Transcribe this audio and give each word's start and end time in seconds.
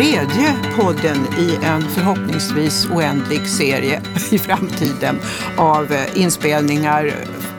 tredje 0.00 0.56
podden 0.76 1.26
i 1.38 1.58
en 1.62 1.82
förhoppningsvis 1.82 2.86
oändlig 2.86 3.48
serie 3.48 4.02
i 4.30 4.38
framtiden 4.38 5.20
av 5.56 5.92
eh, 5.92 6.20
inspelningar 6.20 7.14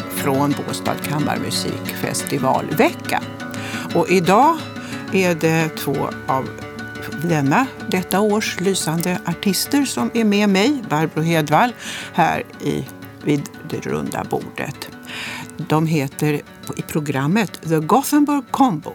från 0.10 0.56
Båstad 0.68 0.96
kammarmusikfestivalvecka. 0.96 3.22
Och 3.96 4.10
idag 4.10 4.58
är 5.14 5.36
det 5.36 5.70
två 5.70 6.10
av 6.28 6.50
denna, 7.24 7.68
detta 7.88 8.20
års 8.20 8.60
lysande 8.60 9.20
artister 9.26 9.86
som 9.86 10.12
är 10.14 10.24
med 10.24 10.50
mig, 10.50 10.84
Barbro 10.90 11.22
Hedvall, 11.22 11.74
här 12.14 12.44
i, 12.62 12.86
vid 13.24 13.50
det 13.70 13.80
runda 13.80 14.24
bordet. 14.30 14.90
De 15.58 15.88
heter 15.88 16.34
i 16.78 16.82
programmet 16.88 17.70
The 17.70 17.80
Gothenburg 17.80 18.44
Combo. 18.52 18.94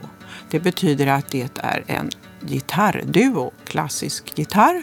Det 0.51 0.61
betyder 0.61 1.07
att 1.07 1.29
det 1.29 1.57
är 1.57 1.85
en 1.87 2.11
gitarrduo, 2.47 3.53
klassisk 3.65 4.39
gitarr, 4.39 4.83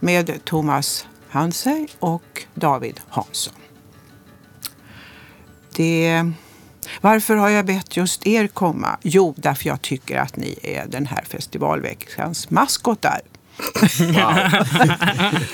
med 0.00 0.44
Thomas 0.44 1.06
Hansey 1.28 1.86
och 1.98 2.44
David 2.54 3.00
Hansson. 3.08 3.54
Det 5.76 6.32
varför 7.00 7.36
har 7.36 7.48
jag 7.48 7.66
bett 7.66 7.96
just 7.96 8.26
er 8.26 8.46
komma? 8.46 8.98
Jo, 9.02 9.34
därför 9.36 9.68
jag 9.68 9.82
tycker 9.82 10.18
att 10.18 10.36
ni 10.36 10.58
är 10.62 10.86
den 10.86 11.06
här 11.06 11.24
festivalveckans 11.24 12.50
maskotar. 12.50 13.20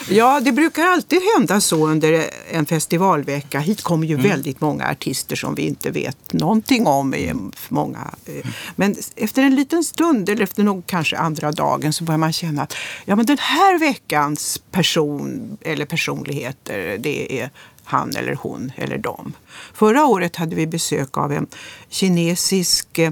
Ja, 0.08 0.40
det 0.40 0.52
brukar 0.52 0.82
alltid 0.82 1.20
hända 1.36 1.60
så 1.60 1.88
under 1.88 2.30
en 2.50 2.66
festivalvecka. 2.66 3.60
Hit 3.60 3.82
kommer 3.82 4.06
ju 4.06 4.14
mm. 4.14 4.28
väldigt 4.28 4.60
många 4.60 4.88
artister 4.88 5.36
som 5.36 5.54
vi 5.54 5.62
inte 5.62 5.90
vet 5.90 6.32
någonting 6.32 6.86
om. 6.86 7.14
Många. 7.68 8.10
Eh, 8.26 8.46
men 8.76 8.96
efter 9.16 9.42
en 9.42 9.54
liten 9.54 9.84
stund, 9.84 10.28
eller 10.28 10.42
efter 10.42 10.62
någon, 10.62 10.82
kanske 10.82 11.16
andra 11.18 11.52
dagen, 11.52 11.92
så 11.92 12.04
börjar 12.04 12.18
man 12.18 12.32
känna 12.32 12.62
att 12.62 12.76
ja, 13.04 13.16
men 13.16 13.26
den 13.26 13.38
här 13.38 13.78
veckans 13.78 14.62
person 14.70 15.58
eller 15.60 15.86
personligheter, 15.86 16.98
det 16.98 17.40
är 17.40 17.50
han 17.84 18.16
eller 18.16 18.34
hon 18.34 18.72
eller 18.76 18.98
dem. 18.98 19.32
Förra 19.74 20.04
året 20.04 20.36
hade 20.36 20.56
vi 20.56 20.66
besök 20.66 21.18
av 21.18 21.32
en 21.32 21.46
kinesisk 21.88 22.98
eh, 22.98 23.10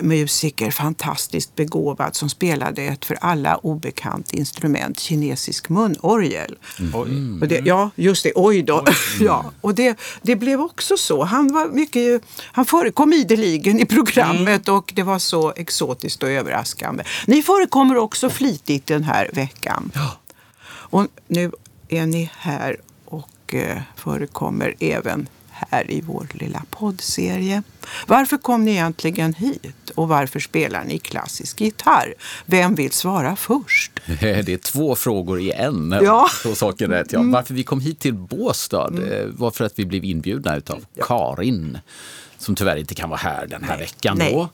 musiker, 0.00 0.70
fantastiskt 0.70 1.56
begåvad, 1.56 2.16
som 2.16 2.28
spelade 2.28 2.82
ett 2.82 3.04
för 3.04 3.18
alla 3.20 3.56
obekant 3.56 4.32
instrument, 4.32 5.00
kinesisk 5.00 5.68
munorgel. 5.68 6.56
Mm. 6.78 7.42
Och 7.42 7.48
det, 7.48 7.60
ja, 7.64 7.90
just 7.94 8.22
det, 8.22 8.32
oj 8.34 8.62
då. 8.62 8.84
Oj. 8.86 8.94
ja, 9.24 9.52
och 9.60 9.74
det, 9.74 9.98
det 10.22 10.36
blev 10.36 10.60
också 10.60 10.96
så. 10.96 11.24
Han, 11.24 11.52
var 11.52 11.68
mycket, 11.68 12.22
han 12.52 12.64
förekom 12.64 13.12
ideligen 13.12 13.80
i 13.80 13.86
programmet 13.86 14.68
mm. 14.68 14.78
och 14.78 14.92
det 14.96 15.02
var 15.02 15.18
så 15.18 15.52
exotiskt 15.56 16.22
och 16.22 16.28
överraskande. 16.28 17.04
Ni 17.26 17.42
förekommer 17.42 17.96
också 17.96 18.30
flitigt 18.30 18.86
den 18.86 19.04
här 19.04 19.30
veckan. 19.32 19.90
Ja. 19.94 20.16
Och 20.90 21.06
nu 21.28 21.52
är 21.88 22.06
ni 22.06 22.30
här 22.38 22.76
och 23.04 23.54
eh, 23.54 23.78
förekommer 23.96 24.74
även 24.80 25.28
här 25.70 25.90
i 25.90 26.00
vår 26.00 26.26
lilla 26.32 26.62
poddserie. 26.70 27.62
Varför 28.06 28.36
kom 28.36 28.64
ni 28.64 28.70
egentligen 28.70 29.34
hit 29.34 29.90
och 29.94 30.08
varför 30.08 30.40
spelar 30.40 30.84
ni 30.84 30.98
klassisk 30.98 31.60
gitarr? 31.60 32.14
Vem 32.46 32.74
vill 32.74 32.92
svara 32.92 33.36
först? 33.36 33.92
Det 34.20 34.48
är 34.48 34.56
två 34.56 34.96
frågor 34.96 35.40
i 35.40 35.52
en, 35.52 35.98
ja. 36.02 36.28
så 36.42 36.54
saken 36.54 36.90
rätt. 36.90 37.12
Ja. 37.12 37.18
Mm. 37.18 37.32
Varför 37.32 37.54
vi 37.54 37.62
kom 37.62 37.80
hit 37.80 37.98
till 37.98 38.14
Båstad 38.14 38.88
mm. 38.88 39.12
Eh, 39.12 39.26
var 39.26 39.50
för 39.50 39.64
att 39.64 39.78
vi 39.78 39.86
blev 39.86 40.04
inbjudna 40.04 40.60
av. 40.66 40.84
Karin 41.02 41.78
som 42.38 42.54
tyvärr 42.54 42.76
inte 42.76 42.94
kan 42.94 43.10
vara 43.10 43.20
här 43.20 43.46
den 43.46 43.62
här 43.62 43.76
Nej. 43.76 43.78
veckan. 43.78 44.18
Nej. 44.18 44.32
Då. 44.32 44.48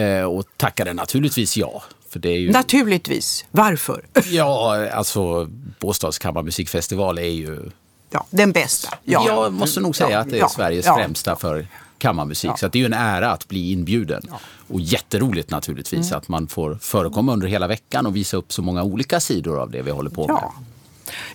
Eh, 0.00 0.24
och 0.24 0.44
tackade 0.56 0.92
naturligtvis 0.92 1.56
ja. 1.56 1.82
Ju... 2.22 2.50
Naturligtvis. 2.50 3.44
Varför? 3.50 4.04
Ja, 4.30 4.88
alltså 4.90 5.48
Båstads 5.80 6.18
kammarmusikfestival 6.18 7.18
är 7.18 7.22
ju 7.22 7.70
ja, 8.12 8.26
den 8.30 8.52
bästa. 8.52 8.88
Ja. 9.04 9.24
Jag 9.26 9.52
måste 9.52 9.80
nog 9.80 9.96
säga 9.96 10.18
att 10.18 10.30
det 10.30 10.38
är 10.38 10.48
Sveriges 10.48 10.86
främsta 10.86 11.36
för 11.36 11.66
kammarmusik. 11.98 12.50
Så 12.58 12.68
det 12.68 12.78
är 12.78 12.80
ju 12.80 12.86
en 12.86 12.92
ära 12.92 13.30
att 13.30 13.48
bli 13.48 13.72
inbjuden. 13.72 14.22
Och 14.68 14.80
jätteroligt 14.80 15.50
naturligtvis 15.50 16.06
mm. 16.06 16.18
att 16.18 16.28
man 16.28 16.48
får 16.48 16.74
förekomma 16.74 17.32
under 17.32 17.48
hela 17.48 17.66
veckan 17.66 18.06
och 18.06 18.16
visa 18.16 18.36
upp 18.36 18.52
så 18.52 18.62
många 18.62 18.82
olika 18.82 19.20
sidor 19.20 19.60
av 19.60 19.70
det 19.70 19.82
vi 19.82 19.90
håller 19.90 20.10
på 20.10 20.26
med. 20.26 20.42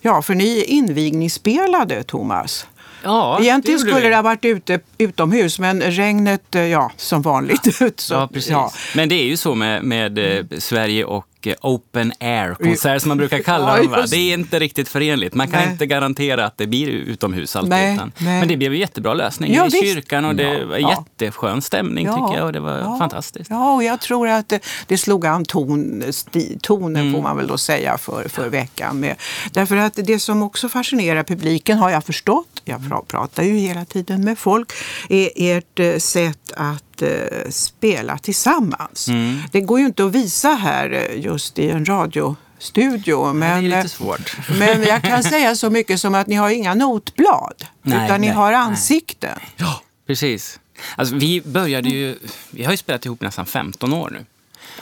Ja, 0.02 0.22
för 0.22 0.36
ni 0.36 0.64
invigningsspelade, 0.64 2.04
Thomas. 2.04 2.68
Ja, 3.04 3.40
Egentligen 3.42 3.80
det 3.80 3.92
skulle 3.92 4.10
det 4.10 4.16
ha 4.16 4.22
varit 4.22 4.46
ute, 4.46 4.80
utomhus 4.98 5.60
men 5.60 5.82
regnet, 5.82 6.56
eh, 6.56 6.62
ja, 6.62 6.92
som 6.98 7.22
vanligt. 7.22 7.76
så, 7.96 8.14
ja, 8.14 8.30
precis. 8.34 8.52
Ja. 8.52 8.72
Men 8.96 9.10
det 9.10 9.16
är 9.16 9.26
ju 9.26 9.38
så 9.38 9.56
med, 9.56 9.84
med 9.84 10.18
mm. 10.18 10.48
Sverige 10.60 11.06
och 11.06 11.28
open 11.62 12.14
air-konsert 12.20 13.02
som 13.02 13.10
man 13.10 13.18
brukar 13.18 13.40
kalla 13.40 13.78
dem. 13.78 14.06
Det 14.10 14.18
är 14.18 14.34
inte 14.34 14.60
riktigt 14.60 14.90
förenligt. 14.90 15.34
Man 15.34 15.48
kan 15.48 15.62
nej. 15.62 15.72
inte 15.72 15.86
garantera 15.86 16.46
att 16.46 16.58
det 16.58 16.68
blir 16.68 16.88
utomhus 16.88 17.56
alltid. 17.56 17.70
Nej, 17.70 17.96
utan, 17.96 18.12
nej. 18.18 18.40
Men 18.40 18.48
det 18.48 18.58
blev 18.58 18.74
en 18.74 18.80
jättebra 18.80 19.14
lösning 19.14 19.54
ja, 19.54 19.62
i 19.62 19.70
visst. 19.70 19.84
kyrkan 19.84 20.26
och 20.26 20.36
det 20.36 20.66
var 20.66 20.78
ja. 20.78 20.90
jätteskön 20.90 21.62
stämning 21.62 22.06
ja. 22.06 22.14
tycker 22.14 22.40
jag 22.40 22.46
och 22.46 22.54
det 22.54 22.60
var 22.60 22.78
ja. 22.78 22.98
fantastiskt. 23.00 23.50
Ja, 23.50 23.76
och 23.76 23.84
jag 23.84 24.02
tror 24.02 24.28
att 24.28 24.50
det, 24.50 24.66
det 24.88 24.98
slog 24.98 25.26
an 25.26 25.46
ton, 25.46 26.04
sti, 26.10 26.58
tonen 26.62 27.02
mm. 27.02 27.14
får 27.14 27.22
man 27.22 27.38
väl 27.38 27.48
då 27.48 27.58
säga 27.58 27.98
för, 27.98 28.30
för 28.30 28.50
veckan. 28.50 29.00
Med. 29.00 29.16
Därför 29.52 29.76
att 29.76 29.94
det 29.96 30.20
som 30.20 30.44
också 30.44 30.70
fascinerar 30.70 31.24
publiken 31.24 31.78
har 31.78 31.90
jag 31.90 32.04
förstått, 32.04 32.62
jag 32.66 33.08
pratar 33.08 33.44
ju 33.44 33.58
hela 33.58 33.86
tiden 33.86 34.24
med 34.24 34.38
folk, 34.40 34.72
är 35.10 35.30
ert 35.36 35.80
eh, 35.80 35.98
sätt 35.98 36.52
att 36.56 36.87
eh, 37.02 37.50
spela 37.50 38.18
tillsammans. 38.18 39.08
Mm. 39.08 39.42
Det 39.52 39.62
går 39.62 39.80
ju 39.80 39.86
inte 39.86 40.06
att 40.06 40.12
visa 40.12 40.50
här 40.50 40.92
eh, 40.92 41.20
just 41.26 41.60
i 41.60 41.70
en 41.70 41.86
radiostudio. 41.86 43.34
Men, 43.34 43.40
det 43.40 43.46
är 43.46 43.62
lite 43.62 43.78
eh, 43.78 43.86
svårt. 43.86 44.38
men 44.60 44.84
jag 44.84 45.02
kan 45.02 45.24
säga 45.24 45.56
så 45.56 45.70
mycket 45.70 46.00
som 46.02 46.16
att 46.16 46.28
ni 46.28 46.36
har 46.36 46.50
inga 46.50 46.74
notblad, 46.74 47.66
nej, 47.82 48.06
utan 48.06 48.22
nej, 48.22 48.30
ni 48.30 48.36
har 48.36 48.54
ansikten. 48.54 49.38
Nej. 49.38 49.54
Ja, 49.58 49.82
precis. 50.08 50.60
Alltså, 50.96 51.16
vi 51.16 51.42
började 51.42 51.90
ju, 51.90 52.16
vi 52.52 52.64
har 52.64 52.72
ju 52.72 52.78
spelat 52.78 53.06
ihop 53.06 53.22
nästan 53.22 53.46
15 53.46 53.94
år 53.94 54.10
nu. 54.10 54.26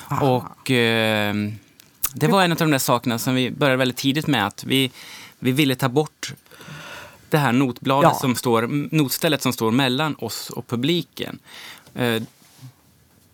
Aha. 0.08 0.28
Och 0.28 0.72
eh, 0.72 1.36
det 2.14 2.28
var 2.28 2.44
en 2.44 2.52
av 2.52 2.58
de 2.58 2.72
där 2.72 2.78
sakerna 2.78 3.20
som 3.20 3.36
vi 3.36 3.52
började 3.52 3.78
väldigt 3.78 3.98
tidigt 3.98 4.28
med 4.28 4.48
att 4.48 4.64
vi, 4.64 4.92
vi 5.40 5.52
ville 5.52 5.76
ta 5.76 5.90
bort 5.90 6.34
det 7.30 7.38
här 7.38 7.52
notbladet 7.52 8.12
ja. 8.14 8.20
som 8.20 8.36
står, 8.36 8.68
notstället 8.96 9.42
som 9.42 9.54
står 9.54 9.72
mellan 9.72 10.16
oss 10.16 10.50
och 10.50 10.68
publiken. 10.68 11.40
Eh, 11.96 12.22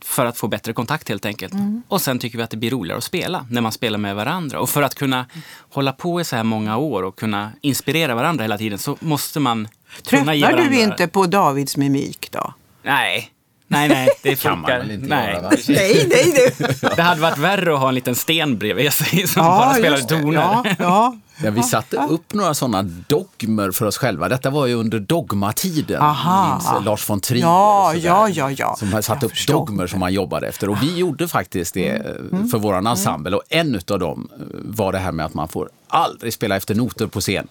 för 0.03 0.25
att 0.25 0.37
få 0.37 0.47
bättre 0.47 0.73
kontakt 0.73 1.09
helt 1.09 1.25
enkelt. 1.25 1.53
Mm. 1.53 1.83
Och 1.87 2.01
sen 2.01 2.19
tycker 2.19 2.37
vi 2.37 2.43
att 2.43 2.49
det 2.49 2.57
blir 2.57 2.71
roligare 2.71 2.97
att 2.97 3.03
spela 3.03 3.45
när 3.49 3.61
man 3.61 3.71
spelar 3.71 3.97
med 3.97 4.15
varandra. 4.15 4.59
Och 4.59 4.69
för 4.69 4.81
att 4.81 4.95
kunna 4.95 5.17
mm. 5.17 5.27
hålla 5.69 5.93
på 5.93 6.21
i 6.21 6.23
så 6.23 6.35
här 6.35 6.43
många 6.43 6.77
år 6.77 7.03
och 7.03 7.15
kunna 7.15 7.51
inspirera 7.61 8.15
varandra 8.15 8.43
hela 8.43 8.57
tiden 8.57 8.79
så 8.79 8.97
måste 8.99 9.39
man 9.39 9.67
kunna 10.09 10.35
ge 10.35 10.41
varandra... 10.43 10.69
du 10.69 10.79
inte 10.79 11.07
på 11.07 11.25
Davids 11.25 11.77
mimik 11.77 12.31
då? 12.31 12.53
Nej, 12.83 13.31
Nej, 13.71 13.89
nej, 13.89 14.09
det 14.21 14.41
kan 14.41 14.59
man 14.59 14.71
väl 14.71 14.91
inte 14.91 15.07
nej. 15.07 15.33
göra? 15.33 15.41
Va? 15.41 15.51
Nej, 15.67 16.07
nej, 16.09 16.53
det. 16.57 16.95
det 16.95 17.01
hade 17.01 17.21
varit 17.21 17.37
värre 17.37 17.73
att 17.73 17.79
ha 17.79 17.89
en 17.89 17.95
liten 17.95 18.15
sten 18.15 18.57
bredvid 18.57 18.93
sig 18.93 19.27
som 19.27 19.45
ja, 19.45 19.57
bara 19.57 19.73
spelade 19.73 20.03
toner. 20.03 20.33
Ja, 20.33 20.65
ja, 20.79 21.17
Ja, 21.43 21.51
vi 21.51 21.63
satte 21.63 21.97
upp 21.97 22.33
några 22.33 22.53
sådana 22.53 22.83
dogmer 23.07 23.71
för 23.71 23.85
oss 23.85 23.97
själva. 23.97 24.29
Detta 24.29 24.49
var 24.49 24.65
ju 24.65 24.73
under 24.73 24.99
dogmatiden. 24.99 26.01
Aha. 26.01 26.81
Lars 26.85 27.09
von 27.09 27.19
Trier 27.19 27.41
ja, 27.43 27.93
ja, 27.95 28.29
ja, 28.29 28.51
ja. 28.51 28.75
som 28.79 29.03
satte 29.03 29.25
upp 29.25 29.47
dogmer 29.47 29.87
som 29.87 29.99
man 29.99 30.13
jobbade 30.13 30.47
efter. 30.47 30.69
Och 30.69 30.83
vi 30.83 30.97
gjorde 30.97 31.27
faktiskt 31.27 31.73
det 31.73 31.89
mm. 31.89 32.29
mm. 32.31 32.49
för 32.49 32.57
vår 32.57 32.87
ensemble. 32.87 33.35
Och 33.35 33.43
en 33.49 33.81
av 33.91 33.99
dem 33.99 34.29
eh, 34.33 34.45
var 34.51 34.91
det 34.91 34.97
här 34.97 35.11
med 35.11 35.25
att 35.25 35.33
man 35.33 35.47
får 35.47 35.69
aldrig 35.87 36.33
spela 36.33 36.55
efter 36.55 36.75
noter 36.75 37.07
på 37.07 37.21
scen. 37.21 37.47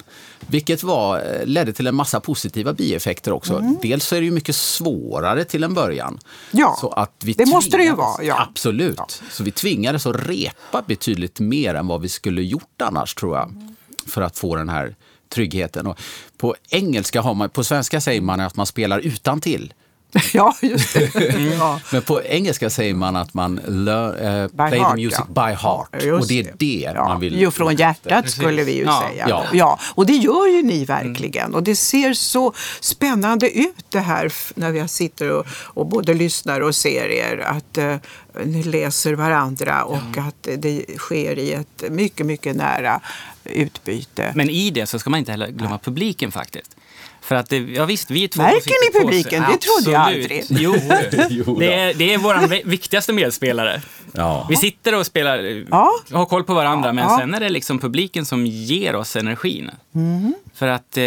Vilket 0.46 0.82
var, 0.82 1.18
eh, 1.18 1.46
ledde 1.46 1.72
till 1.72 1.86
en 1.86 1.94
massa 1.94 2.20
positiva 2.20 2.72
bieffekter 2.72 3.32
också. 3.32 3.56
Mm. 3.58 3.76
Dels 3.82 4.04
så 4.04 4.16
är 4.16 4.20
det 4.20 4.24
ju 4.24 4.30
mycket 4.30 4.56
svårare 4.56 5.44
till 5.44 5.64
en 5.64 5.74
början. 5.74 6.18
Ja, 6.50 6.76
så 6.80 6.88
att 6.88 7.12
vi 7.24 7.32
det 7.32 7.46
måste 7.46 7.76
det 7.76 7.84
ju 7.84 7.94
vara. 7.94 8.24
Ja. 8.24 8.46
Absolut. 8.50 8.94
Ja. 8.98 9.06
Så 9.30 9.44
vi 9.44 9.50
tvingades 9.50 10.06
att 10.06 10.16
repa 10.16 10.82
betydligt 10.86 11.40
mer 11.40 11.74
än 11.74 11.86
vad 11.86 12.00
vi 12.00 12.08
skulle 12.08 12.42
gjort 12.42 12.82
annars 12.82 13.14
tror 13.14 13.36
jag. 13.36 13.48
Mm 13.48 13.70
för 14.10 14.22
att 14.22 14.38
få 14.38 14.56
den 14.56 14.68
här 14.68 14.94
tryggheten. 15.28 15.86
Och 15.86 16.00
på 16.36 16.54
engelska 16.68 17.20
har 17.20 17.34
man, 17.34 17.50
på 17.50 17.64
svenska 17.64 18.00
säger 18.00 18.20
man 18.20 18.40
att 18.40 18.56
man 18.56 18.66
spelar 18.66 18.98
utan 18.98 19.40
till. 19.40 19.74
ja, 20.32 20.56
just 20.62 20.94
det. 20.94 21.14
Mm. 21.14 21.52
Ja. 21.52 21.80
Men 21.92 22.02
på 22.02 22.22
engelska 22.22 22.70
säger 22.70 22.94
man 22.94 23.16
att 23.16 23.34
man 23.34 23.60
lör, 23.66 24.42
uh, 24.42 24.48
play 24.48 24.80
heart, 24.80 24.96
the 24.96 25.02
music 25.02 25.20
ja. 25.34 25.46
by 25.46 25.54
heart. 25.54 25.88
Ja, 26.04 26.14
och 26.14 26.26
det 26.26 26.40
är 26.40 26.54
det 26.56 26.92
ja. 26.94 27.08
man 27.08 27.20
vill. 27.20 27.40
Jo, 27.40 27.50
från 27.50 27.76
hjärtat 27.76 28.24
Precis. 28.24 28.40
skulle 28.40 28.64
vi 28.64 28.72
ju 28.72 28.84
säga. 28.84 29.26
Ja. 29.28 29.44
Ja. 29.52 29.78
Och 29.94 30.06
det 30.06 30.12
gör 30.12 30.46
ju 30.46 30.62
ni 30.62 30.84
verkligen. 30.84 31.44
Mm. 31.44 31.54
Och 31.54 31.62
det 31.62 31.76
ser 31.76 32.12
så 32.12 32.52
spännande 32.80 33.58
ut 33.58 33.84
det 33.88 34.00
här 34.00 34.32
när 34.54 34.70
vi 34.70 34.88
sitter 34.88 35.30
och, 35.30 35.46
och 35.52 35.86
både 35.86 36.14
lyssnar 36.14 36.60
och 36.60 36.74
ser 36.74 37.08
er. 37.08 37.38
Att, 37.38 37.78
uh, 37.78 37.96
ni 38.44 38.62
läser 38.62 39.14
varandra 39.14 39.84
och 39.84 40.18
att 40.18 40.48
det 40.58 40.84
sker 40.98 41.38
i 41.38 41.52
ett 41.52 41.84
mycket, 41.90 42.26
mycket 42.26 42.56
nära 42.56 43.00
utbyte. 43.44 44.32
Men 44.34 44.50
i 44.50 44.70
det 44.70 44.86
så 44.86 44.98
ska 44.98 45.10
man 45.10 45.18
inte 45.18 45.30
heller 45.30 45.48
glömma 45.48 45.78
publiken 45.78 46.32
faktiskt. 46.32 46.76
För 47.22 47.34
att 47.34 47.48
det, 47.48 47.56
ja 47.58 47.84
visst, 47.84 48.10
vi 48.10 48.24
är 48.24 48.28
två 48.28 48.42
Märker 48.42 48.92
ni 48.92 49.00
publiken? 49.00 49.44
Det 49.52 49.58
trodde 49.58 49.90
jag 49.90 50.02
aldrig. 50.02 50.44
Jo, 50.48 50.72
det 51.58 51.72
är, 51.74 51.94
det 51.94 52.14
är 52.14 52.18
vår 52.18 52.64
viktigaste 52.68 53.12
medspelare. 53.12 53.82
Ja. 54.12 54.46
Vi 54.50 54.56
sitter 54.56 54.94
och 54.98 55.06
spelar, 55.06 55.64
Ja. 55.70 55.90
har 56.12 56.26
koll 56.26 56.44
på 56.44 56.54
varandra, 56.54 56.92
men 56.92 57.04
Ja. 57.04 57.18
sen 57.20 57.34
är 57.34 57.40
det 57.40 57.48
liksom 57.48 57.78
publiken 57.78 58.26
som 58.26 58.46
ger 58.46 58.94
oss 58.94 59.16
energin. 59.16 59.70
Mm. 59.94 60.34
För 60.54 60.66
att 60.68 60.96
eh, 60.96 61.04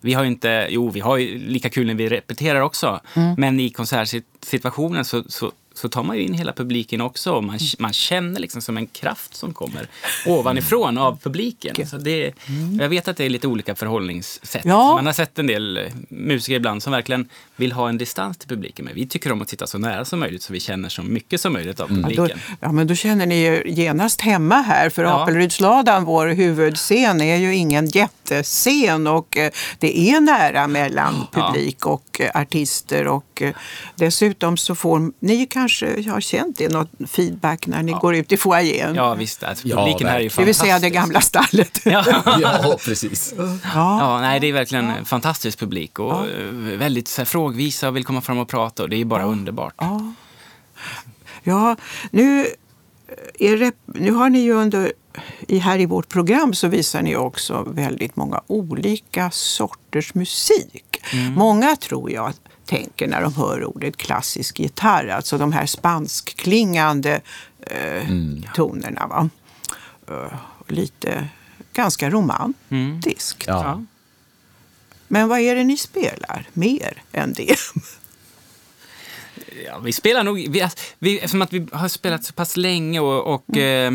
vi 0.00 0.14
har 0.14 0.22
ju 0.22 0.28
inte, 0.28 0.66
jo 0.70 0.90
vi 0.90 1.00
har 1.00 1.16
ju 1.16 1.38
lika 1.38 1.68
kul 1.70 1.86
när 1.86 1.94
vi 1.94 2.08
repeterar 2.08 2.60
också, 2.60 3.00
Mm. 3.14 3.34
men 3.38 3.60
i 3.60 3.70
konsertsituationen 3.70 5.04
så, 5.04 5.22
så, 5.28 5.52
så 5.78 5.88
tar 5.88 6.02
man 6.02 6.16
ju 6.16 6.22
in 6.22 6.34
hela 6.34 6.52
publiken 6.52 7.00
också 7.00 7.32
och 7.32 7.44
man, 7.44 7.58
man 7.78 7.92
känner 7.92 8.40
liksom 8.40 8.62
som 8.62 8.76
en 8.76 8.86
kraft 8.86 9.34
som 9.34 9.54
kommer 9.54 9.88
ovanifrån 10.26 10.98
av 10.98 11.18
publiken. 11.22 11.86
Så 11.88 11.98
det, 11.98 12.32
Jag 12.80 12.88
vet 12.88 13.08
att 13.08 13.16
det 13.16 13.24
är 13.24 13.30
lite 13.30 13.46
olika 13.46 13.74
förhållningssätt. 13.74 14.64
Mm. 14.64 14.76
Ja. 14.76 14.94
Man 14.94 15.06
har 15.06 15.12
sett 15.12 15.38
en 15.38 15.46
del 15.46 15.76
eh, 15.76 15.82
musiker 16.08 16.56
ibland 16.56 16.82
som 16.82 16.92
verkligen 16.92 17.28
vill 17.56 17.72
ha 17.72 17.88
en 17.88 17.98
distans 17.98 18.38
till 18.38 18.48
publiken, 18.48 18.84
men 18.84 18.94
vi 18.94 19.06
tycker 19.06 19.32
om 19.32 19.42
att 19.42 19.48
sitta 19.48 19.66
så 19.66 19.78
nära 19.78 20.04
som 20.04 20.20
möjligt 20.20 20.42
så 20.42 20.52
vi 20.52 20.60
känner 20.60 20.88
så 20.88 21.02
mycket 21.02 21.40
som 21.40 21.52
möjligt 21.52 21.80
av 21.80 21.90
Ja, 21.90 21.96
då, 21.96 22.02
publiken. 22.02 22.40
ja, 22.60 22.72
men 22.72 22.86
då 22.86 22.94
känner 22.94 23.26
ni 23.26 23.42
er 23.42 23.62
genast 23.66 24.20
hemma 24.20 24.54
här, 24.54 24.90
för 24.90 25.04
Ja. 25.04 25.22
Apelrydsladan, 25.22 26.04
vår 26.04 26.26
huvudscen, 26.26 27.20
är 27.20 27.36
ju 27.36 27.54
ingen 27.54 27.86
jättescen 27.86 29.06
och 29.06 29.36
eh, 29.36 29.50
det 29.78 29.98
är 29.98 30.20
nära 30.20 30.66
mellan 30.66 31.14
Ja. 31.34 31.52
publik 31.52 31.86
och 31.86 32.20
eh, 32.20 32.40
artister 32.40 33.06
och 33.06 33.42
dessutom 33.96 34.56
så 34.56 34.74
får 34.74 35.12
ni 35.20 35.46
kanske 35.46 35.67
har 36.10 36.20
känt 36.20 36.58
det, 36.58 36.68
något 36.68 36.90
feedback 37.06 37.66
när 37.66 37.82
ni 37.82 37.92
går 37.92 38.14
ut 38.14 38.32
i 38.32 38.36
foajén. 38.36 38.94
Ja, 38.94 39.14
visst. 39.14 39.42
Alltså, 39.42 39.68
Ja, 39.68 39.76
publiken 39.76 40.06
här 40.06 40.14
är 40.16 40.20
ju 40.20 40.24
verkligen. 40.28 40.42
det 40.42 40.46
vill 40.46 40.54
säga 40.54 40.78
det 40.78 40.90
fantastisk. 40.90 40.94
gamla 40.94 41.20
stallet. 41.20 41.80
Ja. 41.84 42.58
ja, 42.62 42.78
precis. 42.84 43.34
Ja. 43.36 43.58
Ja, 44.00 44.20
nej, 44.20 44.40
det 44.40 44.46
är 44.46 44.52
verkligen 44.52 44.90
en 44.90 45.04
fantastisk 45.04 45.58
publik 45.58 45.98
och 45.98 46.28
eh, 46.28 46.52
väldigt 46.78 47.08
så 47.08 47.20
här, 47.20 47.26
frågvisa 47.26 47.88
och 47.88 47.96
vill 47.96 48.04
komma 48.04 48.20
fram 48.20 48.38
och 48.38 48.48
prata 48.48 48.82
och 48.82 48.88
det 48.88 48.96
är 48.96 48.98
ju 48.98 49.04
bara 49.04 49.24
underbart. 49.24 49.74
Ja, 49.78 50.12
ja 51.42 51.76
nu, 52.10 52.46
är 53.38 53.56
det, 53.56 53.72
nu 53.86 54.12
har 54.12 54.30
ni 54.30 54.38
ju 54.38 54.52
under, 54.52 54.92
i, 55.48 55.58
här 55.58 55.78
i 55.78 55.86
vårt 55.86 56.08
program 56.08 56.54
så 56.54 56.68
visar 56.68 57.02
ni 57.02 57.16
också 57.16 57.62
väldigt 57.70 58.16
många 58.16 58.40
olika 58.46 59.30
sorters 59.30 60.14
musik. 60.14 60.84
Många 61.36 61.76
tror 61.76 62.10
jag 62.10 62.32
tänker 62.68 63.08
när 63.08 63.22
de 63.22 63.34
hör 63.34 63.64
ordet 63.64 63.96
klassisk 63.96 64.60
gitarr, 64.60 65.08
alltså 65.08 65.38
de 65.38 65.52
här 65.52 65.66
spanskklingande 65.66 67.20
eh, 67.60 68.08
tonerna. 68.54 69.06
Va? 69.06 69.28
Eh, 70.08 70.38
lite 70.68 71.28
ganska 71.72 72.10
romantiskt. 72.10 73.44
Ja. 73.46 73.84
Men 75.08 75.28
vad 75.28 75.40
är 75.40 75.54
det 75.54 75.64
ni 75.64 75.76
spelar 75.76 76.48
mer 76.52 77.02
än 77.12 77.32
det? 77.32 77.56
Ja, 79.66 79.78
vi 79.78 79.92
spelar 79.92 80.24
nog, 80.24 80.36
vi, 80.36 80.68
vi, 80.98 81.18
eftersom 81.18 81.42
att 81.42 81.52
vi 81.52 81.66
har 81.72 81.88
spelat 81.88 82.24
så 82.24 82.32
pass 82.32 82.56
länge 82.56 83.00
och, 83.00 83.34
och 83.34 83.56
eh, 83.56 83.92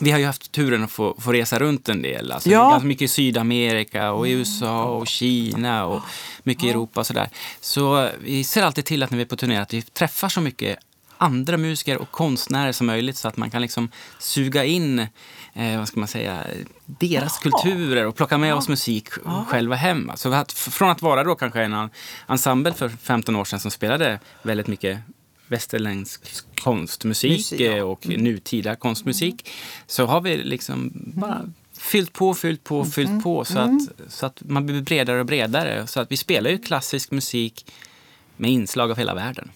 vi 0.00 0.10
har 0.10 0.18
ju 0.18 0.26
haft 0.26 0.52
turen 0.52 0.84
att 0.84 0.90
få, 0.90 1.16
få 1.18 1.32
resa 1.32 1.58
runt 1.58 1.88
en 1.88 2.02
del. 2.02 2.32
Alltså, 2.32 2.48
Ja. 2.50 2.70
Ganska 2.70 2.86
mycket 2.86 3.02
i 3.02 3.08
Sydamerika 3.08 4.12
och 4.12 4.28
i 4.28 4.30
USA 4.30 4.84
och 4.84 5.06
Kina 5.06 5.84
och 5.84 6.02
mycket 6.42 6.64
i 6.64 6.70
Europa 6.70 7.00
och 7.00 7.06
sådär. 7.06 7.28
Så 7.60 8.08
vi 8.20 8.44
ser 8.44 8.62
alltid 8.62 8.84
till 8.84 9.02
att 9.02 9.10
när 9.10 9.16
vi 9.16 9.22
är 9.22 9.26
på 9.28 9.36
turné 9.36 9.56
att 9.56 9.74
vi 9.74 9.82
träffar 9.82 10.28
så 10.28 10.40
mycket 10.40 10.78
andra 11.18 11.56
musiker 11.56 11.98
och 11.98 12.10
konstnärer 12.10 12.72
som 12.72 12.86
möjligt 12.86 13.16
så 13.16 13.28
att 13.28 13.36
man 13.36 13.50
kan 13.50 13.62
liksom 13.62 13.90
suga 14.18 14.64
in 14.64 14.98
eh, 15.54 15.78
vad 15.78 15.88
ska 15.88 16.00
man 16.00 16.08
säga, 16.08 16.44
deras 16.86 17.38
kulturer 17.38 18.06
och 18.06 18.16
plocka 18.16 18.38
med 18.38 18.54
oss 18.54 18.68
musik 18.68 19.08
själva 19.46 19.76
hem. 19.76 20.12
Så 20.14 20.32
att, 20.32 20.52
från 20.52 20.90
att 20.90 21.02
vara 21.02 21.24
då 21.24 21.34
kanske 21.34 21.62
en 21.62 21.90
ensemble 22.28 22.72
för 22.72 22.88
15 22.88 23.36
år 23.36 23.44
sedan 23.44 23.60
som 23.60 23.70
spelade 23.70 24.20
väldigt 24.42 24.66
mycket 24.66 24.98
västerländsk 25.52 26.20
konstmusik 26.62 27.30
Musik, 27.30 27.60
ja. 27.60 27.72
eh, 27.72 27.82
och 27.82 28.06
nutida 28.06 28.76
konstmusik 28.76 29.50
så 29.86 30.06
har 30.06 30.20
vi 30.20 30.36
liksom 30.36 30.92
bara 30.94 31.42
fyllt 31.78 32.12
på, 32.12 32.34
fyllt 32.34 32.64
på, 32.64 32.84
fyllt 32.84 33.22
på 33.22 33.44
så 33.44 33.58
att, 33.58 33.80
så 34.08 34.26
att 34.26 34.42
man 34.44 34.66
blir 34.66 34.82
bredare 34.82 35.20
och 35.20 35.26
bredare. 35.26 35.86
Så 35.86 36.00
att 36.00 36.12
vi 36.12 36.16
spelar 36.16 36.50
ju 36.50 36.58
klassisk 36.58 37.10
musik 37.10 37.66
med 38.36 38.50
inslag 38.50 38.90
av 38.90 38.96
hela 38.96 39.14
världen. 39.14 39.50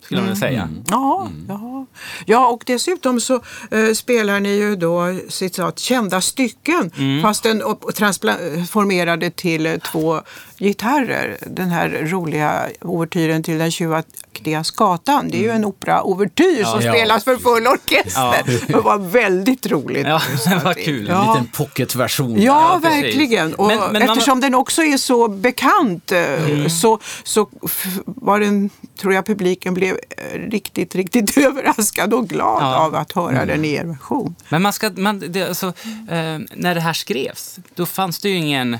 Skulle 0.00 0.20
man 0.20 0.28
vilja 0.28 0.40
säga. 0.40 0.68
Ja, 0.88 1.30
ja. 1.48 1.86
ja, 2.26 2.48
och 2.48 2.62
dessutom 2.66 3.20
så 3.20 3.42
eh, 3.70 3.92
spelar 3.94 4.40
ni 4.40 4.48
ju 4.48 4.76
då 4.76 5.18
citat, 5.28 5.78
kända 5.78 6.20
stycken 6.20 6.90
fast 7.22 7.42
den 7.42 7.62
transformerade 7.94 9.30
till 9.30 9.66
eh, 9.66 9.76
två 9.76 10.22
gitarrer. 10.60 11.38
Den 11.46 11.70
här 11.70 11.88
roliga 11.88 12.62
ouvertyren 12.80 13.42
till 13.42 13.58
den 13.58 13.70
tjuvaktiga 13.70 14.64
skatan. 14.64 15.28
Det 15.28 15.36
är 15.38 15.42
ju 15.42 15.50
en 15.50 15.64
opera-ouvertyr 15.64 16.64
som 16.64 16.80
Ja. 16.80 16.92
spelas 16.92 17.24
för 17.24 17.36
full 17.36 17.66
orkester. 17.66 18.66
Det 18.66 18.74
var 18.84 18.98
väldigt 18.98 19.66
roligt. 19.66 20.06
Ja, 20.06 20.20
Så 20.44 20.50
det 20.50 20.56
var 20.64 20.74
kul. 20.74 21.08
En 21.08 21.14
Ja. 21.14 21.32
liten 21.34 21.50
pocketversion. 21.56 22.42
Ja, 22.42 22.80
Ja, 22.82 22.90
verkligen. 22.90 23.54
Och 23.54 23.66
Men- 23.66 23.78
men 23.78 23.92
man- 23.92 24.02
eftersom 24.02 24.40
den 24.40 24.54
också 24.54 24.82
är 24.82 24.96
så 24.96 25.28
bekant 25.28 26.12
eh, 26.12 26.66
så, 26.68 26.98
så 27.24 27.48
f- 27.64 27.86
var 28.04 28.40
den, 28.40 28.70
tror 29.00 29.14
jag 29.14 29.26
publiken 29.26 29.74
blev 29.74 29.94
eh, 30.32 30.38
riktigt, 30.38 30.94
riktigt 30.94 31.36
överraskad 31.46 32.14
och 32.14 32.28
glad 32.28 32.62
Ja. 32.62 32.76
av 32.76 32.94
att 32.94 33.12
höra 33.12 33.46
den 33.46 33.64
i 33.64 33.72
er 33.72 33.84
version. 33.84 34.34
Men 34.48 34.62
man 34.62 34.72
ska, 34.72 34.90
man, 34.96 35.22
det, 35.28 35.42
alltså, 35.48 35.66
eh, 36.10 36.38
när 36.54 36.74
det 36.74 36.80
här 36.80 36.92
skrevs, 36.92 37.58
då 37.74 37.86
fanns 37.86 38.18
det 38.18 38.28
ju 38.28 38.36
ingen 38.36 38.78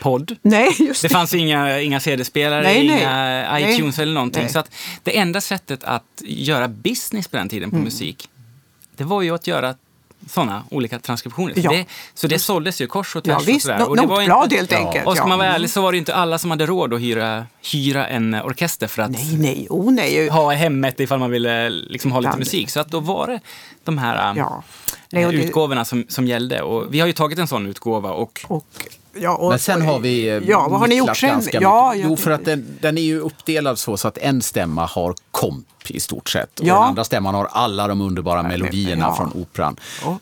podd. 0.00 0.36
Nej, 0.42 0.68
just 0.78 1.02
Det 1.02 1.08
det. 1.08 1.12
fanns 1.14 1.34
inga, 1.34 1.80
inga 1.80 2.00
CD-spelare, 2.00 2.62
Nej, 2.62 2.86
nej. 2.88 2.98
inga 3.00 3.16
Nej. 3.52 3.74
iTunes 3.74 3.98
eller 3.98 4.14
någonting. 4.14 4.42
Nej. 4.42 4.52
Så 4.52 4.58
att 4.58 4.70
det 5.02 5.18
enda 5.18 5.40
sättet 5.40 5.84
att 5.84 6.02
göra 6.24 6.68
business 6.68 7.28
på 7.28 7.36
den 7.36 7.48
tiden 7.48 7.68
Mm. 7.68 7.80
på 7.80 7.84
musik, 7.84 8.28
det 8.96 9.04
var 9.04 9.22
ju 9.22 9.34
att 9.34 9.46
göra 9.46 9.74
sådana 10.30 10.64
olika 10.70 10.98
transkriptioner. 10.98 11.52
Ja. 11.56 11.70
det, 11.70 11.84
så 12.14 12.26
det 12.26 12.38
såldes 12.38 12.80
ju 12.80 12.86
kors 12.86 13.16
och 13.16 13.24
tvärs. 13.24 13.32
Ja, 13.32 13.36
och 13.40 13.48
visst, 13.48 13.66
sådär. 13.66 13.78
no- 13.78 13.82
Och 13.84 13.96
det 13.96 14.06
var 14.06 14.22
inte- 14.44 14.56
helt 14.56 14.72
enkelt. 14.72 15.06
Och 15.06 15.12
ska 15.16 15.22
ja. 15.24 15.28
man 15.28 15.38
vara 15.38 15.48
ärlig 15.48 15.70
så 15.70 15.82
var 15.82 15.92
det 15.92 15.98
inte 15.98 16.14
alla 16.14 16.38
som 16.38 16.50
hade 16.50 16.66
råd 16.66 16.94
att 16.94 17.00
hyra, 17.00 17.46
hyra 17.72 18.06
en 18.08 18.34
orkester 18.34 18.86
för 18.86 19.02
att 19.02 19.10
Nej, 19.10 19.36
nej, 19.38 19.66
oh 19.70 19.92
nej. 19.92 20.28
ha 20.28 20.52
i 20.52 20.56
hemmet 20.56 21.00
ifall 21.00 21.18
man 21.18 21.30
ville 21.30 21.68
liksom 21.70 22.12
ha 22.12 22.20
lite 22.20 22.38
musik. 22.38 22.70
Så 22.70 22.80
att 22.80 22.88
då 22.90 23.00
var 23.00 23.26
det 23.26 23.40
de 23.84 23.98
här 23.98 24.34
Ja. 24.36 24.44
eh, 24.46 24.96
Nej, 25.12 25.26
och 25.26 25.32
det- 25.32 25.38
utgåvorna 25.38 25.84
som, 25.84 26.04
som 26.08 26.26
gällde. 26.26 26.62
Och 26.62 26.94
vi 26.94 27.00
har 27.00 27.06
ju 27.06 27.12
tagit 27.12 27.38
en 27.38 27.48
sån 27.48 27.66
utgåva 27.66 28.10
och 28.10 28.40
Och, 28.48 28.66
ja, 29.20 29.34
och, 29.36 29.48
Men 29.50 29.58
sen 29.58 29.82
har 29.82 29.98
vi 29.98 30.28
eh, 30.28 30.34
Ja, 30.34 30.68
vad 30.70 30.80
har 30.80 30.86
ni 30.88 30.94
gjort 30.96 31.16
sen? 31.16 31.28
ganska 31.30 31.60
Ja, 31.60 31.92
mycket. 31.94 32.08
Jo, 32.10 32.16
för 32.16 32.30
att 32.30 32.44
den, 32.44 32.78
den 32.80 32.98
är 32.98 33.02
ju 33.02 33.20
uppdelad 33.20 33.78
så, 33.78 33.96
så 33.96 34.08
att 34.08 34.18
en 34.18 34.42
stämma 34.42 34.86
har 34.86 35.14
komp 35.30 35.66
i 35.88 36.00
stort 36.00 36.28
sett. 36.28 36.60
Och 36.60 36.66
Ja. 36.66 36.74
den 36.74 36.82
andra 36.82 37.04
stämman 37.04 37.34
har 37.34 37.48
alla 37.52 37.86
de 37.88 38.00
underbara 38.00 38.42
melodierna 38.42 39.14
från 39.14 39.32
operan. 39.34 39.76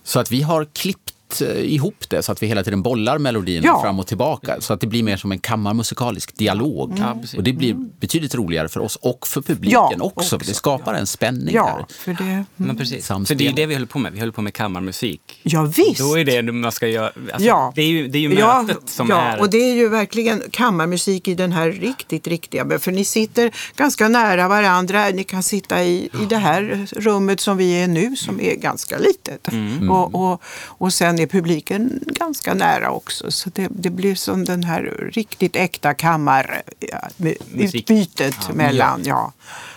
Så 0.04 0.20
att 0.20 0.32
vi 0.32 0.42
har 0.42 0.64
klippt 0.72 1.13
eh, 1.42 1.74
ihop 1.74 2.08
det 2.08 2.22
så 2.22 2.32
att 2.32 2.42
vi 2.42 2.46
hela 2.46 2.64
tiden 2.64 2.82
bollar 2.82 3.18
melodin 3.18 3.62
Ja. 3.64 3.80
fram 3.82 3.98
och 4.00 4.06
tillbaka. 4.06 4.60
Så 4.60 4.72
att 4.72 4.80
det 4.80 4.86
blir 4.86 5.02
mer 5.02 5.16
som 5.16 5.32
en 5.32 5.38
kammarmusikalisk 5.38 6.36
dialog. 6.36 6.92
Ja, 6.98 7.18
precis. 7.20 7.38
och 7.38 7.42
det 7.44 7.52
blir 7.52 7.74
betydligt 8.00 8.34
roligare 8.34 8.68
för 8.68 8.80
oss 8.80 8.96
och 8.96 9.26
för 9.26 9.40
publiken 9.42 9.72
Ja, 9.72 9.88
också. 10.00 10.36
också. 10.36 10.38
Det 10.38 10.54
skapar 10.54 10.94
en 10.94 11.06
spänning 11.06 11.54
Ja, 11.54 11.66
här. 11.66 11.86
för 12.16 12.24
det... 12.24 12.44
Men 12.56 12.76
precis. 12.76 13.06
För 13.06 13.34
det 13.34 13.44
är 13.44 13.48
ju 13.48 13.54
det 13.54 13.66
vi 13.66 13.74
håller 13.74 13.86
på 13.86 13.98
med. 13.98 14.12
Vi 14.12 14.18
håller 14.20 14.32
på 14.32 14.42
med 14.42 14.54
kammarmusik. 14.54 15.40
Ja, 15.42 15.62
visst. 15.62 15.98
Då 15.98 16.18
är 16.18 16.24
det 16.24 16.42
man 16.52 16.72
ska 16.72 16.88
göra. 16.88 17.06
Alltså, 17.32 17.46
Ja. 17.48 17.72
det, 17.74 17.82
är 17.82 17.86
ju, 17.86 18.08
det 18.08 18.18
är 18.18 18.20
ju 18.22 18.34
Ja, 18.38 18.62
mötet 18.62 18.88
som 18.88 19.08
ja, 19.10 19.20
är... 19.20 19.40
och 19.40 19.50
det 19.50 19.56
är 19.70 19.74
ju 19.74 19.88
verkligen 19.88 20.42
kammarmusik 20.50 21.28
i 21.28 21.34
den 21.34 21.52
här 21.52 21.70
riktigt, 21.70 22.26
riktiga. 22.26 22.78
För 22.78 22.92
ni 22.92 23.04
sitter 23.04 23.50
ganska 23.76 24.08
nära 24.08 24.48
varandra. 24.48 25.04
Ni 25.08 25.24
kan 25.24 25.42
sitta 25.42 25.84
i, 25.84 26.08
i 26.22 26.26
det 26.28 26.36
här 26.36 26.86
rummet 26.96 27.40
som 27.40 27.56
vi 27.56 27.82
är 27.82 27.88
nu, 27.88 28.16
som 28.16 28.40
är 28.40 28.54
ganska 28.54 28.98
litet. 28.98 29.52
Mm. 29.52 29.90
Och, 29.90 30.14
och, 30.14 30.42
och 30.66 30.92
sen 30.92 31.18
är 31.24 31.28
publiken 31.28 32.00
ganska 32.06 32.54
nära 32.54 32.90
också. 32.90 33.30
Så 33.30 33.50
det, 33.54 33.68
det 33.70 33.90
blir 33.90 34.14
som 34.14 34.44
den 34.44 34.64
här 34.64 35.10
riktigt 35.14 35.56
äkta 35.56 35.94
kammarutbytet 35.94 38.54
mellan. 38.54 39.00
Ja. 39.04 39.32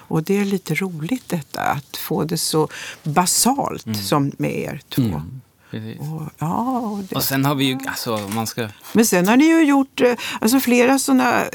Och 0.10 0.24
det 0.24 0.38
är 0.38 0.46
lite 0.46 0.76
roligt 0.76 1.30
detta, 1.30 1.62
att 1.62 1.98
få 1.98 2.24
det 2.24 2.38
så 2.38 2.68
basalt 3.04 3.86
Mm. 3.86 3.98
som 4.00 4.32
med 4.38 4.56
er 4.56 4.82
två. 4.90 5.22
Precis. 5.72 6.00
Och, 6.00 6.22
ja, 6.38 6.80
och 6.80 6.98
det, 7.04 7.16
Och 7.16 7.24
sen 7.24 7.46
har 7.46 7.56
vi 7.56 7.66
ju, 7.66 7.78
alltså 7.88 8.18
man 8.18 8.48
ska... 8.48 8.68
men 8.94 9.06
sen 9.06 9.28
har 9.28 9.38
ni 9.38 9.46
ju 9.46 9.64
gjort, 9.64 10.02
eh, 10.02 10.14
alltså 10.42 10.60
flera 10.60 11.00
sådana 11.00 11.42
eh, 11.46 11.50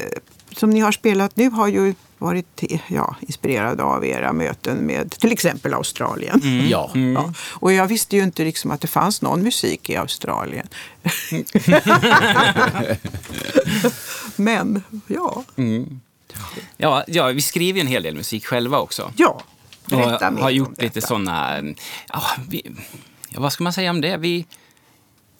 som 0.57 0.69
ni 0.69 0.79
har 0.79 0.91
spelat 0.91 1.35
nu 1.35 1.49
har 1.49 1.67
ju 1.67 1.95
varit 2.23 2.63
ja, 2.87 3.15
inspirerade 3.19 3.83
av 3.83 4.05
era 4.05 4.33
möten 4.33 4.77
med 4.77 5.11
till 5.11 5.31
exempel 5.31 5.73
Australien. 5.73 6.41
Ja. 6.69 6.91
Ja. 7.13 7.33
Och 7.49 7.73
jag 7.73 7.87
visste 7.87 8.15
ju 8.15 8.23
inte 8.23 8.43
liksom 8.43 8.71
att 8.71 8.81
det 8.81 8.87
fanns 8.87 9.21
någon 9.21 9.41
musik 9.43 9.89
i 9.89 9.95
Australien. 9.95 10.67
Men 14.35 14.83
ja, 15.07 15.43
Ja, 16.77 17.03
ja, 17.07 17.27
vi 17.27 17.41
skriver 17.41 17.79
ju 17.79 17.81
en 17.81 17.87
hel 17.87 18.03
del 18.03 18.15
musik 18.15 18.45
själva 18.45 18.79
också. 18.79 19.11
ja. 19.17 19.41
Berätta 19.85 20.27
och 20.27 20.33
mer 20.33 20.41
har 20.41 20.49
gjort 20.49 20.81
lite 20.81 21.01
sådana... 21.01 21.57
Ja, 22.07 22.23
vi, 22.49 22.71
ja, 23.29 23.39
vad 23.39 23.53
ska 23.53 23.63
man 23.63 23.73
säga 23.73 23.89
om 23.89 24.01
det? 24.01 24.17
Vi 24.17 24.45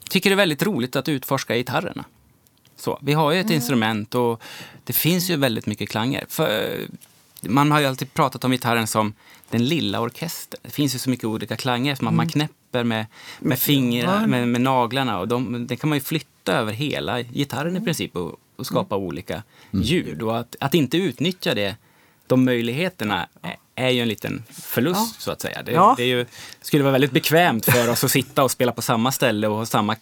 tycker 0.09 0.29
det 0.29 0.33
är 0.33 0.37
väldigt 0.37 0.63
roligt 0.63 0.95
att 0.95 1.09
utforska 1.09 1.55
gitarrerna. 1.55 2.03
Så, 2.75 2.99
vi 3.01 3.13
har 3.13 3.31
ju 3.31 3.37
Mm. 3.37 3.45
ett 3.45 3.51
instrument 3.51 4.15
och 4.15 4.41
det 4.83 4.93
finns 4.93 5.29
ju 5.29 5.35
väldigt 5.35 5.65
mycket 5.65 5.89
klanger. 5.89 6.25
För, 6.29 6.77
man 7.41 7.71
har 7.71 7.79
ju 7.79 7.85
alltid 7.85 8.13
pratat 8.13 8.43
om 8.43 8.51
gitarren 8.51 8.87
som 8.87 9.13
den 9.49 9.65
lilla 9.65 9.99
orkestern. 10.01 10.59
Det 10.63 10.69
finns 10.71 10.95
ju 10.95 10.99
så 10.99 11.09
mycket 11.09 11.25
olika 11.25 11.55
klanger 11.55 11.95
som 11.95 12.07
att 12.07 12.11
Mm. 12.11 12.17
man 12.17 12.29
knäpper 12.29 12.83
med, 12.83 13.05
med 13.39 13.59
fingrar, 13.59 14.27
med, 14.27 14.47
med 14.47 14.61
naglarna. 14.61 15.19
Och 15.19 15.27
de, 15.27 15.67
det 15.67 15.75
kan 15.75 15.89
man 15.89 15.97
ju 15.97 16.01
flytta 16.03 16.53
över 16.53 16.73
hela 16.73 17.21
gitarren 17.21 17.77
i 17.77 17.81
princip 17.81 18.15
och, 18.15 18.35
och 18.55 18.65
skapa 18.65 18.95
olika 18.95 19.43
ljud. 19.71 20.21
Och 20.21 20.37
att, 20.39 20.55
att 20.59 20.73
inte 20.73 20.97
utnyttja 20.97 21.53
det, 21.53 21.75
de 22.27 22.45
möjligheterna 22.45 23.27
är, 23.75 23.85
är 23.85 23.89
ju 23.89 24.01
en 24.01 24.07
liten 24.07 24.43
förlust 24.51 25.21
så 25.21 25.31
att 25.31 25.41
säga. 25.41 25.63
Det, 25.63 25.71
Ja. 25.71 25.93
det 25.97 26.03
är 26.03 26.07
ju, 26.07 26.25
skulle 26.61 26.83
vara 26.83 26.91
väldigt 26.91 27.11
bekvämt 27.11 27.65
för 27.65 27.89
oss 27.89 28.03
att 28.03 28.11
sitta 28.11 28.43
och 28.43 28.51
spela 28.51 28.71
på 28.71 28.81
samma 28.81 29.11
ställe 29.11 29.47
och 29.47 29.55
ha 29.57 29.65
samma, 29.65 29.95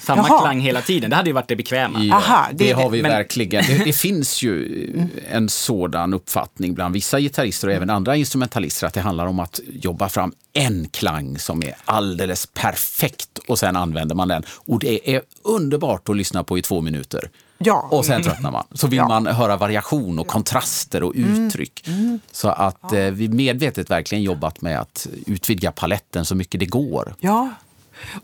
samma 0.00 0.28
Jaha. 0.28 0.40
klang 0.40 0.60
hela 0.60 0.82
tiden. 0.82 1.10
Det 1.10 1.16
hade 1.16 1.28
ju 1.28 1.34
varit 1.34 1.48
det 1.48 1.56
bekväma. 1.56 2.04
Ja, 2.04 2.14
Aha, 2.16 2.48
det, 2.52 2.64
det- 2.64 2.72
har 2.72 2.90
vi 2.90 3.02
men- 3.02 3.10
verkligen. 3.10 3.64
Det, 3.66 3.84
det 3.84 3.92
finns 3.92 4.42
ju 4.42 5.08
en 5.30 5.48
sådan 5.48 6.14
uppfattning 6.14 6.74
bland 6.74 6.94
vissa 6.94 7.20
gitarrister 7.20 7.68
och 7.68 7.74
även 7.74 7.90
andra 7.90 8.16
instrumentalister 8.16 8.86
att 8.86 8.94
det 8.94 9.00
handlar 9.00 9.26
om 9.26 9.40
att 9.40 9.60
jobba 9.72 10.08
fram 10.08 10.32
en 10.52 10.88
klang 10.88 11.38
som 11.38 11.62
är 11.62 11.74
alldeles 11.84 12.46
perfekt 12.46 13.38
och 13.48 13.58
sen 13.58 13.76
använder 13.76 14.14
man 14.14 14.28
den. 14.28 14.42
Och 14.48 14.78
det 14.78 15.14
är 15.14 15.22
underbart 15.42 16.08
att 16.08 16.16
lyssna 16.16 16.44
på 16.44 16.58
i 16.58 16.62
två 16.62 16.80
minuter. 16.80 17.30
Ja. 17.64 17.88
Och 17.90 18.04
sen 18.04 18.22
tröttnar 18.22 18.50
man. 18.50 18.64
Så 18.72 18.86
vill 18.86 18.96
Ja. 18.96 19.08
man 19.08 19.26
höra 19.26 19.56
variation 19.56 20.18
och 20.18 20.26
kontraster 20.26 21.02
och 21.02 21.12
uttryck. 21.16 21.88
Så 22.32 22.48
att 22.48 22.92
eh, 22.92 22.98
vi 23.04 23.28
medvetet 23.28 23.90
verkligen 23.90 24.24
jobbat 24.24 24.60
med 24.62 24.80
att 24.80 25.06
utvidga 25.26 25.72
paletten 25.72 26.24
så 26.24 26.34
mycket 26.34 26.60
det 26.60 26.66
går. 26.66 27.14
Ja. 27.20 27.48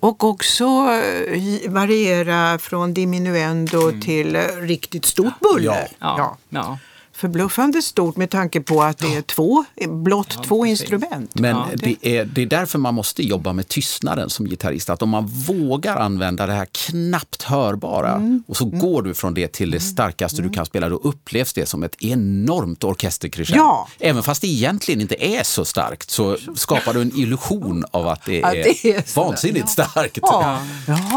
Och 0.00 0.24
också 0.24 0.64
eh, 0.64 1.70
variera 1.70 2.58
från 2.58 2.94
diminuendo 2.94 3.92
till 4.04 4.36
eh, 4.36 4.42
riktigt 4.60 5.04
stort 5.04 5.40
buller. 5.40 5.88
Ja. 5.98 6.36
Ja. 6.48 6.78
Förbluffande 7.16 7.82
stort 7.82 8.16
med 8.16 8.30
tanke 8.30 8.60
på 8.60 8.82
att 8.82 8.98
det 8.98 9.14
är 9.16 9.22
två, 9.22 9.64
blott 9.88 10.42
två 10.44 10.62
precis. 10.64 10.80
instrument. 10.80 11.30
Men 11.34 11.56
Ja. 11.56 11.66
det, 11.74 11.96
är, 12.16 12.24
det 12.24 12.42
är 12.42 12.46
därför 12.46 12.78
man 12.78 12.94
måste 12.94 13.22
jobba 13.22 13.52
med 13.52 13.68
tystnaden 13.68 14.30
som 14.30 14.46
gitarrist. 14.46 14.90
Att 14.90 15.02
om 15.02 15.08
man 15.08 15.26
vågar 15.26 15.96
använda 15.96 16.46
det 16.46 16.52
här 16.52 16.66
knappt 16.72 17.42
hörbara 17.42 18.14
Mm. 18.14 18.42
och 18.48 18.56
så 18.56 18.64
går 18.64 19.02
du 19.02 19.14
från 19.14 19.34
det 19.34 19.52
till 19.52 19.70
det 19.70 19.80
starkaste 19.80 20.42
du 20.42 20.50
kan 20.50 20.66
spela, 20.66 20.88
då 20.88 20.96
upplevs 20.96 21.52
det 21.52 21.66
som 21.66 21.82
ett 21.82 22.02
enormt 22.02 22.84
orkestercrescendo. 22.84 23.62
Ja. 23.62 23.88
Även 24.00 24.22
fast 24.22 24.40
det 24.42 24.46
egentligen 24.48 25.00
inte 25.00 25.14
är 25.26 25.42
så 25.42 25.64
starkt 25.64 26.10
så 26.10 26.36
skapar 26.54 26.94
du 26.94 27.02
en 27.02 27.12
illusion 27.16 27.84
av 27.90 28.08
att 28.08 28.24
det 28.24 28.38
Ja, 28.38 28.54
är, 28.54 28.62
det 28.82 28.84
är 28.96 29.16
vansinnigt 29.16 29.68
starkt. 29.68 30.18
Ja. 30.22 30.58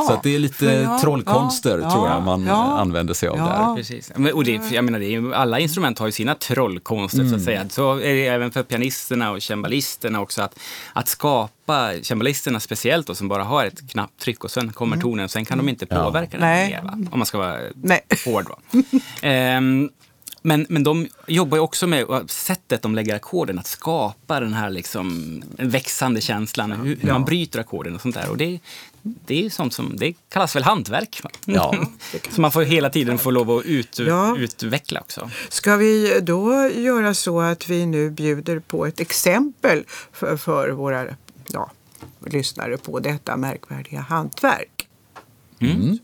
Så 0.07 0.13
att 0.13 0.23
det 0.23 0.35
är 0.35 0.39
lite 0.39 0.65
Ja, 0.65 0.99
trollkonster 1.01 1.79
ja, 1.79 1.91
tror 1.91 2.07
ja, 2.07 2.13
jag 2.13 2.23
man 2.23 2.45
ja. 2.45 2.53
använder 2.79 3.13
sig 3.13 3.29
av 3.29 3.37
Ja. 3.37 3.43
där. 3.45 3.75
Precis. 3.75 4.11
Men, 4.15 4.33
och 4.33 4.43
det, 4.43 4.61
jag 4.71 4.83
menar, 4.85 4.99
det 4.99 5.05
är, 5.05 5.09
ju- 5.09 5.33
alla 5.35 5.59
instrument 5.59 5.88
har 5.97 6.05
ju 6.05 6.11
sina 6.11 6.35
trollkonster 6.35 7.19
Mm. 7.19 7.29
så 7.29 7.35
att 7.35 7.43
säga. 7.43 7.69
Så 7.69 7.93
är 7.99 8.13
det 8.15 8.25
även 8.27 8.51
för 8.51 8.63
pianisterna 8.63 9.31
och 9.31 9.43
cembalisterna 9.43 10.21
också. 10.21 10.41
Att, 10.41 10.59
att 10.93 11.07
skapa, 11.07 11.91
cembalisterna 12.01 12.59
speciellt 12.59 13.07
då, 13.07 13.15
som 13.15 13.27
bara 13.27 13.43
har 13.43 13.65
ett 13.65 13.91
knapptryck 13.91 14.43
och 14.43 14.51
sen 14.51 14.73
kommer 14.73 14.97
tonen. 14.97 15.29
Sen 15.29 15.45
kan 15.45 15.57
de 15.57 15.69
inte 15.69 15.85
Ja. 15.89 16.03
påverka 16.05 16.31
den 16.31 16.39
Nej. 16.41 16.69
mer, 16.69 16.81
va? 16.81 16.91
om 17.11 17.19
man 17.19 17.25
ska 17.25 17.37
vara 17.37 17.59
Nej. 17.75 18.01
hård. 18.25 18.45
Va? 18.49 18.81
Ehm, 19.21 19.89
men, 20.41 20.65
men 20.69 20.83
de 20.83 21.07
jobbar 21.27 21.57
ju 21.57 21.61
också 21.61 21.87
med 21.87 22.05
sättet 22.27 22.81
de 22.81 22.95
lägger 22.95 23.15
ackorden, 23.15 23.59
att 23.59 23.67
skapa 23.67 24.39
den 24.39 24.53
här 24.53 24.69
liksom, 24.69 25.41
växande 25.57 26.21
känslan, 26.21 26.71
hur, 26.71 26.95
hur 27.01 27.11
man 27.11 27.25
bryter 27.25 27.59
ackorden 27.59 27.95
och 27.95 28.01
sånt 28.01 28.15
där. 28.15 28.29
Och 28.29 28.37
det, 28.37 28.59
det 29.01 29.45
är 29.45 29.49
sånt 29.49 29.73
som, 29.73 29.95
det 29.97 30.13
kallas 30.29 30.55
väl 30.55 30.63
hantverk. 30.63 31.21
Va? 31.23 31.29
Ja. 31.45 31.75
Så 32.31 32.41
man 32.41 32.51
får 32.51 32.61
hela 32.61 32.89
tiden 32.89 33.17
få 33.17 33.31
lov 33.31 33.51
att 33.51 33.65
ut, 33.65 33.99
Ja. 33.99 34.37
utveckla 34.37 34.99
också. 34.99 35.29
Ska 35.49 35.75
vi 35.75 36.19
då 36.23 36.69
göra 36.75 37.13
så 37.13 37.41
att 37.41 37.69
vi 37.69 37.85
nu 37.85 38.09
bjuder 38.09 38.59
på 38.59 38.85
ett 38.85 38.99
exempel 38.99 39.83
för, 40.11 40.37
för 40.37 40.69
våra 40.69 41.05
ja, 41.53 41.71
lyssnare 42.25 42.77
på 42.77 42.99
detta 42.99 43.37
märkvärdiga 43.37 43.99
hantverk? 44.01 44.87
Thank 45.59 46.01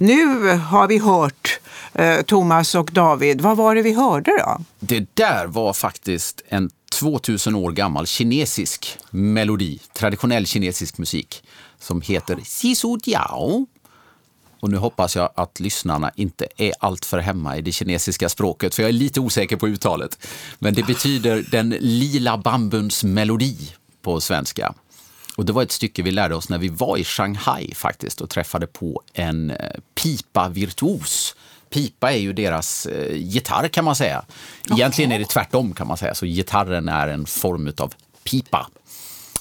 nu 0.00 0.56
har 0.56 0.88
vi 0.88 0.98
hört 0.98 1.60
eh, 1.92 2.22
Thomas 2.22 2.74
och 2.74 2.90
David. 2.92 3.40
Vad 3.40 3.56
var 3.56 3.74
det 3.74 3.82
vi 3.82 3.92
hörde 3.92 4.30
då? 4.38 4.64
Det 4.80 5.06
där 5.14 5.46
var 5.46 5.72
faktiskt 5.72 6.42
en 6.48 6.70
2000 6.92 7.54
år 7.54 7.72
gammal 7.72 8.06
kinesisk 8.06 8.98
melodi, 9.10 9.80
traditionell 9.92 10.46
kinesisk 10.46 10.98
musik, 10.98 11.42
som 11.78 12.00
heter 12.00 12.38
Sisu 12.44 12.96
Diao. 12.96 13.66
Och 14.60 14.70
nu 14.70 14.76
hoppas 14.76 15.16
jag 15.16 15.30
att 15.34 15.60
lyssnarna 15.60 16.10
inte 16.16 16.46
är 16.56 16.72
alltför 16.80 17.18
hemma 17.18 17.56
i 17.56 17.62
det 17.62 17.72
kinesiska 17.72 18.28
språket, 18.28 18.74
för 18.74 18.82
jag 18.82 18.88
är 18.88 18.92
lite 18.92 19.20
osäker 19.20 19.56
på 19.56 19.68
uttalet. 19.68 20.26
Men 20.58 20.74
det 20.74 20.82
betyder 20.82 21.44
den 21.50 21.70
lila 21.80 22.38
bambuns 22.38 23.04
melodi 23.04 23.56
på 24.02 24.20
svenska. 24.20 24.74
Och 25.36 25.44
det 25.44 25.52
var 25.52 25.62
ett 25.62 25.72
stycke 25.72 26.02
vi 26.02 26.10
lärde 26.10 26.34
oss 26.34 26.48
när 26.48 26.58
vi 26.58 26.68
var 26.68 26.96
i 26.96 27.04
Shanghai 27.04 27.74
faktiskt 27.74 28.20
och 28.20 28.30
träffade 28.30 28.66
på 28.66 29.02
en 29.12 29.50
eh, 29.50 29.56
pipa-virtuos. 29.94 31.36
Pipa 31.70 32.12
är 32.12 32.18
ju 32.18 32.32
deras 32.32 32.86
eh, 32.86 33.16
gitarr 33.16 33.68
kan 33.68 33.84
man 33.84 33.96
säga. 33.96 34.24
Egentligen 34.70 35.12
är 35.12 35.18
det 35.18 35.24
tvärtom 35.24 35.74
kan 35.74 35.86
man 35.86 35.96
säga, 35.96 36.14
så 36.14 36.26
gitarren 36.26 36.88
är 36.88 37.08
en 37.08 37.26
form 37.26 37.72
av 37.78 37.94
pipa. 38.24 38.70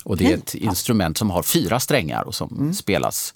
Och 0.03 0.17
det 0.17 0.31
är 0.31 0.37
ett 0.37 0.55
instrument 0.55 1.17
som 1.17 1.29
har 1.29 1.43
fyra 1.43 1.79
strängar 1.79 2.23
och 2.23 2.35
som 2.35 2.73
spelas 2.73 3.33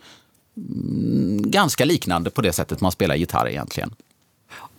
mm, 0.58 1.52
ganska 1.52 1.86
liknande 1.86 2.30
på 2.30 2.42
det 2.42 2.54
sättet 2.54 2.82
man 2.82 2.92
spelar 2.92 3.16
gitarr 3.16 3.50
egentligen. 3.50 3.96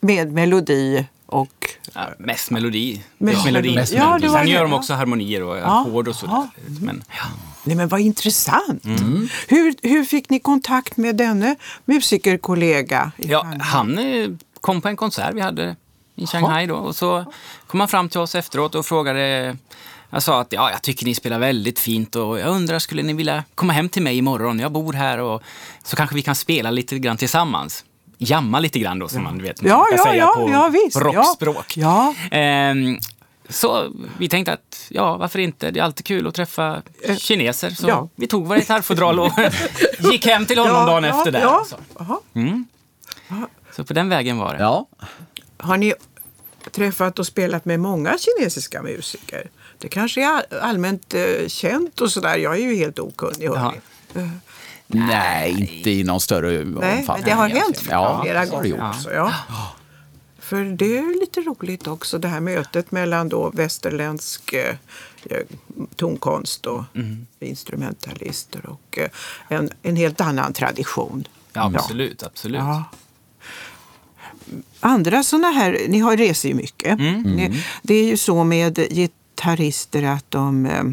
Med 0.01 0.33
melodi 0.33 1.07
och... 1.27 1.69
Ja, 1.95 2.09
mest 2.19 2.51
melodi. 2.51 3.03
Mest 3.19 3.45
melodi. 3.45 3.69
melodi. 3.75 3.97
Ja, 3.97 4.19
det 4.21 4.29
var 4.29 4.39
Sen 4.39 4.49
gör 4.49 4.63
de 4.63 4.73
också 4.73 4.95
harmonier 4.95 5.43
och 5.43 5.57
Ja, 5.57 5.81
ackord 5.81 6.09
och 6.09 6.17
sådär. 6.17 6.33
ja. 6.33 6.49
Men, 6.81 7.05
ja. 7.09 7.54
Nej, 7.65 7.77
men 7.77 7.89
vad 7.89 8.01
intressant! 8.01 8.85
Hur, 9.49 9.89
hur 9.89 10.05
fick 10.05 10.31
ni 10.31 10.41
kontakt 10.41 10.97
med 10.97 11.17
denne 11.17 11.57
musikerkollega? 11.85 13.13
Ja, 13.17 13.47
han 13.61 13.99
eh, 13.99 14.29
kom 14.61 14.81
på 14.81 14.89
en 14.89 14.97
konsert 14.97 15.35
vi 15.35 15.41
hade 15.41 15.77
i 16.17 16.27
Shanghai 16.27 16.67
då 16.67 16.75
och 16.75 16.97
så 16.97 17.25
kom 17.67 17.81
han 17.81 17.89
fram 17.89 18.09
till 18.09 18.21
oss 18.21 18.35
efteråt 18.35 18.75
och 18.75 18.87
frågade 18.87 19.57
jag 20.11 20.23
sa 20.23 20.41
att 20.41 20.53
ja, 20.53 20.71
jag 20.71 20.83
tycker 20.83 21.07
ni 21.07 21.15
spelar 21.15 21.39
väldigt 21.39 21.79
fint 21.79 22.17
och 22.17 22.39
jag 22.39 22.49
undrar, 22.49 22.79
skulle 22.79 23.03
ni 23.03 23.13
vilja 23.13 23.45
komma 23.55 23.73
hem 23.73 23.89
till 23.89 24.03
mig 24.03 24.17
imorgon? 24.17 24.59
Jag 24.59 24.73
bor 24.73 24.93
här 24.93 25.19
och 25.19 25.43
så 25.85 25.97
kanske 25.97 26.17
vi 26.17 26.23
kan 26.23 26.35
spela 26.35 26.71
lite 26.71 26.99
grann 26.99 27.17
tillsammans. 27.17 27.85
Jamma 28.19 28.61
lite 28.61 28.79
grann 28.79 28.99
då, 28.99 29.09
som 29.09 29.23
man 29.23 29.43
vet 29.43 29.63
man 29.63 29.71
Ja, 29.71 29.87
brukar 29.91 30.05
ja, 30.05 30.11
säga 30.11 30.23
ja, 30.23 30.35
på 30.35 30.51
ja, 30.51 31.01
rockspråk. 31.01 31.77
Ja, 31.77 32.15
Ehm, 32.31 32.99
så 33.49 33.93
vi 34.19 34.29
tänkte 34.29 34.53
att, 34.53 34.87
ja, 34.89 35.17
varför 35.17 35.39
inte? 35.39 35.71
Det 35.71 35.81
är 35.81 35.85
alltid 35.85 36.07
kul 36.07 36.27
att 36.27 36.35
träffa 36.35 36.83
kineser. 37.19 37.71
Så 37.71 37.89
ja. 37.89 38.09
vi 38.15 38.27
tog 38.27 38.47
våra 38.47 38.59
gitarrfodral 38.59 39.21
och 39.21 39.33
gick 40.13 40.27
hem 40.27 40.47
till 40.47 40.59
honom 40.59 40.75
ja, 40.77 40.87
dagen 40.87 41.05
ja, 41.05 41.19
efter 41.19 41.33
där. 41.33 41.41
Ja. 41.41 41.59
alltså. 41.59 41.77
Jaha. 41.99 42.19
Så 43.77 43.85
på 43.85 43.93
den 43.93 44.09
vägen 44.09 44.39
var 44.39 44.55
det. 44.55 44.61
Ja, 44.63 44.87
Har 45.59 45.77
ni 45.77 45.95
träffat 46.71 47.19
och 47.19 47.27
spelat 47.27 47.65
med 47.65 47.81
många 47.81 48.17
kinesiska 48.19 48.83
musiker? 48.83 49.51
Det 49.79 49.89
kanske 49.89 50.23
är 50.23 50.29
all- 50.29 50.59
allmänt 50.61 51.15
eh, 51.15 51.23
känt 51.49 52.01
och 52.01 52.13
sådär. 52.13 52.37
Jag 52.37 52.55
är 52.57 52.61
ju 52.61 52.77
helt 52.77 52.99
okunnig. 52.99 53.49
hörni. 53.49 53.81
nej, 54.87 55.51
inte 55.51 55.91
i 55.91 56.05
någon 56.05 56.21
större 56.21 56.51
Nej, 56.51 56.65
men 56.65 56.99
omfattning. 56.99 57.25
det 57.25 57.31
har 57.33 57.49
hänt 57.49 57.83
Ja, 57.91 58.21
flera 58.23 58.35
det 58.35 58.39
har 58.39 58.63
det 58.63 58.69
gånger 58.71 58.87
gjort. 58.87 58.97
också. 58.97 59.13
Ja. 59.13 59.33
För 60.45 60.65
det 60.65 60.99
är 60.99 61.21
lite 61.21 61.41
roligt 61.41 61.87
också 61.87 62.19
det 62.19 62.29
här 62.29 62.41
mötet 62.41 62.91
mellan 62.93 63.29
då 63.29 63.51
västerländsk 63.51 64.53
eh, 64.53 64.77
eh, 65.31 65.43
tonkonst 65.97 66.67
och 66.67 66.83
Mm. 66.95 67.27
instrumentalister 67.41 68.67
och 68.67 68.99
eh, 68.99 69.09
en, 69.49 69.71
en 69.83 69.97
helt 69.97 70.21
annan 70.21 70.53
tradition. 70.53 71.29
Ja, 71.53 71.73
absolut, 71.75 72.23
absolut. 72.23 72.61
Ja. 72.61 72.85
Andra 74.81 75.23
sådana 75.23 75.49
här, 75.51 75.79
ni 75.89 75.99
har 75.99 76.17
reser 76.17 76.49
ju 76.49 76.55
mycket. 76.55 76.99
Mm. 76.99 77.23
Ni, 77.23 77.65
det 77.83 77.95
är 77.95 78.05
ju 78.05 78.17
så 78.17 78.45
med 78.45 78.77
gitarrister 78.91 80.03
att 80.03 80.31
de... 80.31 80.67
eh, 80.67 80.85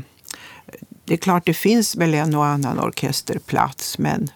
Det 1.05 1.13
är 1.13 1.17
klart 1.17 1.45
det 1.45 1.53
finns 1.53 1.95
väl 1.95 2.13
en 2.13 2.35
och 2.35 2.45
annan 2.45 2.79
orkesterplats 2.79 3.97
men 3.97 4.29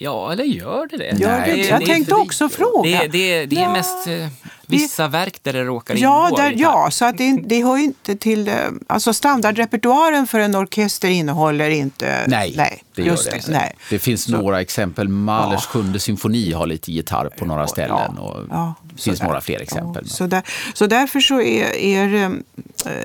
Ja, 0.00 0.32
eller 0.32 0.44
gör 0.44 0.86
det 0.90 0.96
det? 0.96 1.16
Gör 1.20 1.40
det 1.46 1.52
det? 1.52 1.66
Jag 1.68 1.84
tänkte 1.84 2.14
också 2.14 2.48
fråga. 2.48 2.90
Det, 3.02 3.08
det, 3.08 3.46
det 3.46 3.56
är 3.56 3.60
Ja, 3.62 3.72
mest 3.72 4.06
eh, 4.06 4.28
vissa 4.66 5.08
verk 5.08 5.38
där 5.42 5.52
det 5.52 5.64
råkar 5.64 5.96
Ja, 5.96 6.26
ingå 6.28 6.36
där, 6.36 6.54
ja 6.56 6.88
så 6.90 7.04
att 7.04 7.18
det, 7.18 7.40
det 7.44 7.62
hör 7.64 7.76
ju 7.76 7.84
inte 7.84 8.16
till... 8.16 8.48
eh, 8.48 8.54
Alltså 8.86 9.12
standardrepertoaren 9.12 10.26
för 10.26 10.40
en 10.40 10.56
orkester 10.56 11.08
innehåller 11.08 11.70
inte... 11.70 12.24
Nej, 12.28 12.82
det 12.94 13.02
gör 13.02 13.18
det 13.30 13.36
inte. 13.36 13.50
Nej. 13.50 13.76
Det 13.90 13.98
finns 13.98 14.28
några 14.28 14.60
exempel. 14.60 15.08
Mahlers 15.08 15.66
sjunde 15.66 16.00
symfoni 16.00 16.52
har 16.52 16.66
lite 16.66 16.92
gitarr 16.92 17.28
på 17.38 17.44
några 17.44 17.66
ställen. 17.66 18.12
Ja, 18.16 18.22
och 18.22 18.44
ja, 18.50 18.74
det 18.82 19.02
finns 19.02 19.18
sådär. 19.18 19.28
några 19.28 19.40
fler 19.40 19.60
exempel. 19.60 20.04
Ja, 20.08 20.14
så, 20.14 20.26
där, 20.26 20.42
så 20.74 20.86
därför 20.86 21.20
så 21.20 21.40
är, 21.40 21.76
är 21.76 22.14
eh, 22.14 22.30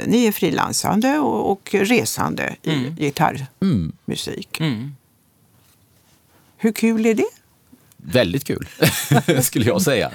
ni 0.05 0.25
är 0.25 0.31
frilansande 0.31 1.17
och, 1.19 1.51
och 1.51 1.69
resande 1.73 2.55
i 2.63 2.75
gitarrmusik. 2.97 4.59
Mm. 4.59 4.95
Hur 6.63 6.71
kul 6.71 7.05
är 7.05 7.13
det? 7.13 7.25
Väldigt 7.97 8.43
kul, 8.43 8.67
skulle 9.43 9.65
jag 9.65 9.81
säga. 9.81 10.11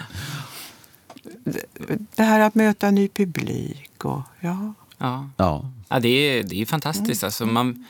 Det 2.17 2.23
här 2.23 2.41
att 2.41 2.55
möta 2.55 2.91
ny 2.91 3.09
publik 3.09 4.05
och 4.05 4.23
ja. 4.41 4.75
Ja. 4.99 5.29
Ja. 5.37 5.71
Ja, 5.89 6.01
det 6.01 6.09
är, 6.09 6.43
det 6.43 6.63
är 6.63 6.67
fantastiskt. 6.67 7.25
Alltså, 7.25 7.47
man, 7.47 7.87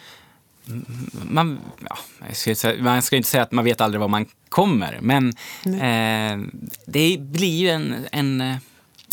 man, 1.31 1.59
ja, 1.89 1.99
jag 2.27 2.37
ska, 2.37 2.55
säga- 2.55 2.83
man 2.83 3.03
ska 3.03 3.17
inte 3.17 3.29
säga 3.29 3.43
att 3.43 3.53
man 3.53 3.65
vet 3.65 3.81
aldrig 3.81 4.01
var 4.01 4.09
man 4.09 4.27
kommer, 4.49 4.99
men 5.03 5.29
eh, 5.65 6.47
det 6.87 7.17
blir 7.21 7.57
ju 7.61 7.69
en, 7.69 7.95
en, 8.13 8.55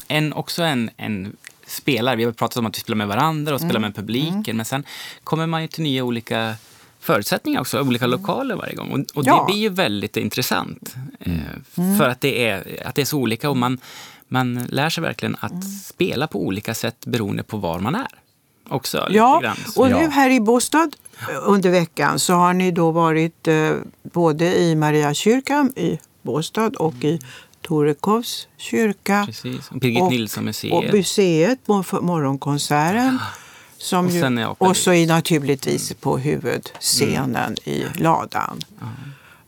en, 0.07 0.33
också 0.33 0.63
en, 0.63 0.89
en 0.97 1.35
spelare. 1.67 2.15
Vi 2.15 2.23
har 2.23 2.31
pratat 2.31 2.57
om 2.57 2.65
att 2.65 2.77
vi 2.77 2.81
spelar 2.81 2.97
med 2.97 3.07
varandra 3.07 3.55
och 3.55 3.61
spelar 3.61 3.79
med 3.79 3.95
publiken, 3.95 4.57
men 4.57 4.65
sen 4.65 4.83
kommer 5.23 5.47
man 5.47 5.61
ju 5.61 5.67
till 5.67 5.83
nya 5.83 6.03
olika 6.03 6.55
förutsättningar 7.05 7.61
också, 7.61 7.81
olika 7.81 8.07
lokaler 8.07 8.55
varje 8.55 8.75
gång. 8.75 8.91
Och, 8.91 8.99
och 9.17 9.23
Ja. 9.27 9.39
det 9.47 9.53
blir 9.53 9.61
ju 9.61 9.69
väldigt 9.69 10.17
intressant. 10.17 10.95
Eh, 11.19 11.33
för 11.97 12.09
att 12.09 12.21
det, 12.21 12.47
är, 12.49 12.81
att 12.85 12.95
det 12.95 13.01
är 13.01 13.05
så 13.05 13.17
olika 13.17 13.49
och 13.49 13.57
man, 13.57 13.79
man 14.27 14.55
lär 14.69 14.89
sig 14.89 15.01
verkligen 15.03 15.35
att 15.39 15.63
spela 15.85 16.27
på 16.27 16.45
olika 16.45 16.73
sätt 16.73 17.05
beroende 17.05 17.43
på 17.43 17.57
var 17.57 17.79
man 17.79 17.95
är. 17.95 18.07
Också 18.69 19.07
Ja, 19.09 19.39
grann. 19.43 19.57
Och 19.75 19.89
nu 19.89 19.95
Ja. 20.01 20.09
här 20.09 20.29
i 20.29 20.39
Båstad 20.39 20.89
eh, 21.19 21.35
under 21.43 21.69
veckan 21.69 22.19
så 22.19 22.33
har 22.33 22.53
ni 22.53 22.71
då 22.71 22.91
varit 22.91 23.47
eh, 23.47 23.71
både 24.03 24.55
i 24.61 24.75
Mariakyrkan 24.75 25.73
i 25.75 25.99
Båstad 26.21 26.71
och 26.79 27.03
i 27.03 27.19
Torekovs 27.61 28.47
kyrka. 28.57 29.23
Precis. 29.25 29.71
Och 29.71 29.77
Birgit 29.79 30.03
Nilsson-museet. 30.09 30.73
Och 30.73 30.83
museet 30.93 31.67
morgonkonserten. 32.01 33.19
Som 33.85 34.05
Och 34.05 34.11
ju, 34.11 34.21
sen 34.21 34.37
är 34.37 34.51
Apelid. 34.51 34.69
och 34.69 34.77
så 34.77 34.93
i, 34.93 35.05
naturligtvis 35.05 35.93
på 35.93 36.17
huvudscenen 36.17 37.55
i 37.63 37.85
ladan. 37.95 38.59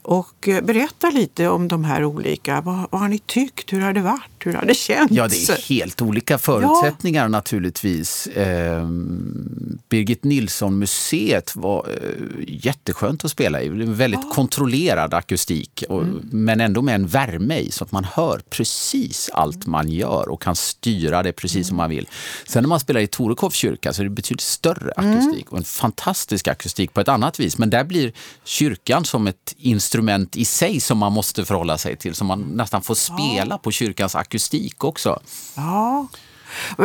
Och 0.02 0.48
eh, 0.48 0.64
berätta 0.64 1.10
lite 1.10 1.50
om 1.50 1.68
de 1.68 1.84
här 1.84 2.04
olika. 2.06 2.62
Vad, 2.62 2.88
vad 2.92 3.02
har 3.02 3.08
ni 3.08 3.20
tyckt? 3.20 3.74
Hur 3.74 3.82
har 3.82 3.94
det 3.94 4.02
varit? 4.02 4.37
Hur 4.48 4.54
har 4.54 4.66
det 4.66 4.74
känts? 4.74 5.14
Ja, 5.14 5.28
det 5.28 5.50
är 5.50 5.70
helt 5.70 6.02
olika 6.02 6.38
förutsättningar 6.38 7.30
naturligtvis. 7.30 8.28
Ehm, 8.36 9.78
Birgit 9.90 10.24
Nilsson-museet 10.24 11.56
var 11.56 11.88
eh, 11.90 12.44
jätteskönt 12.48 13.26
att 13.26 13.32
spela 13.32 13.62
i. 13.62 13.70
Väldigt 13.70 14.34
kontrollerad 14.34 15.14
akustik, 15.14 15.84
och, 15.90 16.04
men 16.32 16.62
ändå 16.62 16.82
med 16.82 16.96
en 16.96 17.08
värme 17.08 17.58
i 17.58 17.72
så 17.72 17.84
att 17.84 17.92
man 17.92 18.04
hör 18.04 18.42
precis 18.50 19.30
allt 19.34 19.66
man 19.66 19.90
gör 19.90 20.30
och 20.30 20.42
kan 20.42 20.56
styra 20.56 21.24
det 21.24 21.32
precis 21.32 21.68
som 21.68 21.78
man 21.78 21.90
vill. 21.90 22.08
Sen 22.48 22.64
när 22.64 22.70
man 22.70 22.80
spelar 22.80 23.02
i 23.02 23.08
Torekovs 23.08 23.56
kyrka 23.56 23.94
så 23.94 24.02
är 24.02 24.04
det 24.04 24.10
betydligt 24.10 24.42
större 24.42 24.92
akustik 24.96 25.52
och 25.52 25.58
en 25.58 25.64
fantastisk 25.64 26.48
akustik 26.48 26.94
på 26.94 27.02
ett 27.02 27.08
annat 27.08 27.40
vis. 27.40 27.58
Men 27.58 27.70
där 27.70 27.84
blir 27.84 28.14
kyrkan 28.44 29.06
som 29.06 29.28
ett 29.28 29.56
instrument 29.58 30.36
i 30.36 30.46
sig 30.46 30.80
som 30.80 30.98
man 30.98 31.14
måste 31.14 31.46
förhålla 31.46 31.78
sig 31.78 31.96
till, 31.96 32.16
som 32.16 32.28
man 32.28 32.42
nästan 32.42 32.82
får 32.82 32.96
spela 32.96 33.58
på 33.58 33.72
kyrkans 33.72 34.16
akustik 34.16 34.37
också. 34.84 35.20
Ja. 35.56 36.08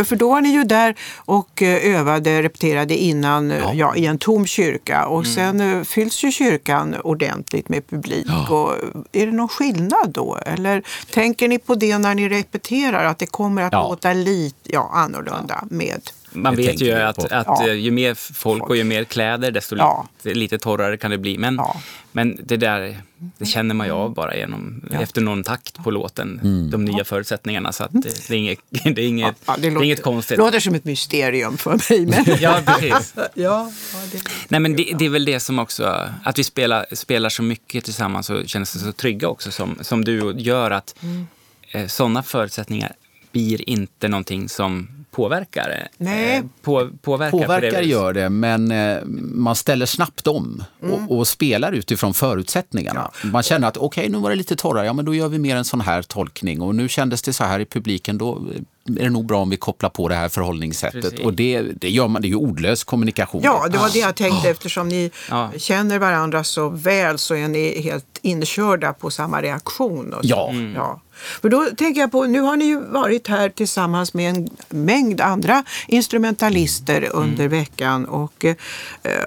För 0.05 0.17
då 0.17 0.29
var 0.29 0.41
ni 0.41 0.49
ju 0.49 0.65
där 0.65 0.95
och 1.17 1.63
eh, 1.63 1.97
övade, 1.99 2.43
repeterade 2.43 2.97
innan 2.97 3.51
ja. 3.51 3.75
Ja, 3.75 3.97
i 3.97 4.07
en 4.07 4.19
tom 4.19 4.47
kyrka. 4.47 5.07
Och 5.07 5.27
sen 5.27 5.61
eh, 5.61 5.83
fylls 5.83 6.25
ju 6.25 6.33
kyrkan 6.33 6.95
ordentligt 7.05 7.69
med 7.69 7.87
publik. 7.91 8.27
Och 8.51 8.73
är 9.13 9.27
det 9.27 9.33
någon 9.33 9.49
skillnad 9.49 10.11
då? 10.11 10.39
Eller 10.47 10.83
tänker 11.11 11.49
ni 11.49 11.59
på 11.59 11.75
det 11.75 11.99
när 11.99 12.15
ni 12.15 12.29
repeterar? 12.29 13.05
Att 13.05 13.19
det 13.19 13.27
kommer 13.27 13.63
att 13.63 13.73
Ja. 13.73 13.89
låta 13.89 14.13
lite 14.13 14.57
ja, 14.73 14.91
annorlunda 14.95 15.65
med 15.71 16.01
Man 16.33 16.57
Det 16.57 16.63
vet 16.63 16.81
ju 16.81 16.93
att, 16.93 17.19
att 17.33 17.47
Ja. 17.47 17.69
eh, 17.69 17.75
ju 17.75 17.91
mer 17.91 18.15
folk 18.35 18.63
och 18.63 18.77
ju 18.77 18.85
mer 18.85 19.05
kläder, 19.05 19.51
desto 19.51 19.77
Ja. 19.77 20.09
lite, 20.25 20.39
lite 20.39 20.59
torrare 20.59 20.97
kan 20.97 21.11
det 21.11 21.19
bli. 21.19 21.39
Men, 21.39 21.55
Ja. 21.55 21.81
men 22.13 22.39
det 22.45 22.57
där 22.57 22.97
det 23.39 23.45
känner 23.47 23.75
man 23.75 23.87
ju 23.87 23.93
av 23.93 24.15
bara 24.15 24.37
genom, 24.37 24.83
efter 24.93 25.21
någon 25.21 25.45
takt 25.45 25.85
på 25.85 25.91
låten, 25.91 26.41
de 26.73 26.85
nya 26.85 27.05
förutsättningarna. 27.05 27.73
Så 27.73 27.85
att 27.85 27.91
det, 28.03 28.29
det 28.29 28.35
är 28.35 28.39
inget, 28.39 28.59
det 28.71 28.89
är 28.89 28.99
inget, 28.99 29.37
det 29.59 29.67
är 29.69 29.83
inget 29.83 30.03
konstigt. 30.03 30.39
låter 30.39 30.61
som 30.61 30.75
ett 30.75 30.85
mysterium 30.85 31.57
för 31.57 31.71
mig. 31.91 32.07
Men... 32.07 32.37
Ja, 32.41 32.61
precis. 32.67 33.15
ja, 33.17 33.29
ja, 33.35 33.73
det... 34.13 34.23
Nej, 34.49 34.61
men 34.61 34.77
det, 34.77 34.93
det 34.99 35.05
är 35.07 35.11
väl 35.11 35.25
det 35.25 35.41
som 35.41 35.59
också, 35.59 36.09
att 36.25 36.39
vi 36.39 36.45
spelar, 36.45 36.87
spelar 36.93 37.29
så 37.29 37.43
mycket 37.43 37.85
tillsammans 37.85 38.31
och 38.31 38.49
känner 38.49 38.67
sig 38.67 38.81
så 38.81 38.93
trygga 38.93 39.29
också 39.29 39.51
som, 39.51 39.79
som 39.81 40.05
du 40.05 40.35
gör 40.37 40.71
att 40.71 40.95
Mm. 41.03 41.27
eh, 41.71 41.87
sådana 41.87 42.23
förutsättningar 42.23 42.93
blir 43.33 43.69
inte 43.71 44.09
någonting 44.09 44.49
som 44.49 44.89
påverkar. 45.11 45.89
Nej. 45.99 46.37
Eh, 46.37 46.45
på, 46.63 46.91
påverkar, 47.03 47.31
på 47.31 47.39
det 47.39 47.45
Påverkar 47.47 47.69
viset. 47.69 47.87
gör 47.87 48.13
det, 48.13 48.29
men 48.29 48.71
eh, 48.71 48.99
man 49.35 49.57
ställer 49.57 49.87
snabbt 49.87 50.27
om 50.27 50.65
Mm. 50.83 50.95
och, 50.95 51.19
och 51.19 51.29
spelar 51.29 51.73
utifrån 51.73 52.15
förutsättningarna. 52.15 53.11
Man 53.25 53.43
känner 53.43 53.69
att 53.69 53.77
okej, 53.77 54.09
nu 54.09 54.19
var 54.19 54.31
det 54.31 54.37
lite 54.37 54.57
torrare, 54.57 54.87
ja 54.87 54.93
men 54.93 55.05
då 55.05 55.15
gör 55.15 55.29
vi 55.29 55.39
mer 55.39 55.57
en 55.57 55.65
sån 55.65 55.81
här 55.81 56.03
tolkning 56.03 56.61
och 56.63 56.75
nu 56.75 56.89
kändes 56.89 57.23
det 57.23 57.33
så 57.33 57.45
här 57.45 57.61
i 57.61 57.65
publiken, 57.65 58.19
då 58.19 58.43
är 58.89 58.93
det 59.05 59.11
nog 59.11 59.27
bra 59.27 59.39
om 59.43 59.51
vi 59.51 59.57
kopplar 59.57 59.91
på 59.91 60.09
det 60.09 60.15
här 60.15 60.29
förhållningssättet. 60.29 61.03
Precis. 61.03 61.21
Och 61.21 61.35
det, 61.35 61.63
det 61.63 61.91
gör 61.91 62.09
man, 62.09 62.23
det 62.23 62.29
är 62.29 62.31
ju 62.31 62.37
ordlös 62.37 62.85
kommunikation. 62.85 63.41
Ja, 63.45 63.69
det 63.71 63.79
var 63.79 63.91
det 63.93 63.99
jag 63.99 64.15
tänkte. 64.17 64.51
Eftersom 64.51 64.89
ni 64.89 65.11
Ja. 65.31 65.51
känner 65.57 65.99
varandra 65.99 66.45
så 66.45 66.69
väl 66.69 67.19
så 67.19 67.35
är 67.35 67.49
ni 67.49 67.83
helt 67.83 68.07
inkörda 68.23 68.93
på 68.93 69.11
samma 69.11 69.43
reaktion. 69.43 70.13
Och 70.15 70.25
så. 70.25 70.29
Ja. 70.31 70.53
ja. 70.75 71.01
För 71.43 71.49
då 71.49 71.65
tänker 71.77 72.01
jag 72.01 72.13
på, 72.13 72.25
nu 72.25 72.41
har 72.41 72.57
ni 72.57 72.65
ju 72.65 72.81
varit 72.81 73.29
här 73.29 73.49
tillsammans 73.49 74.15
med 74.15 74.31
en 74.37 74.49
mängd 74.69 75.21
andra 75.21 75.65
instrumentalister 75.89 77.09
under 77.13 77.49
veckan. 77.49 78.05
Och 78.05 78.45
eh, 78.45 78.55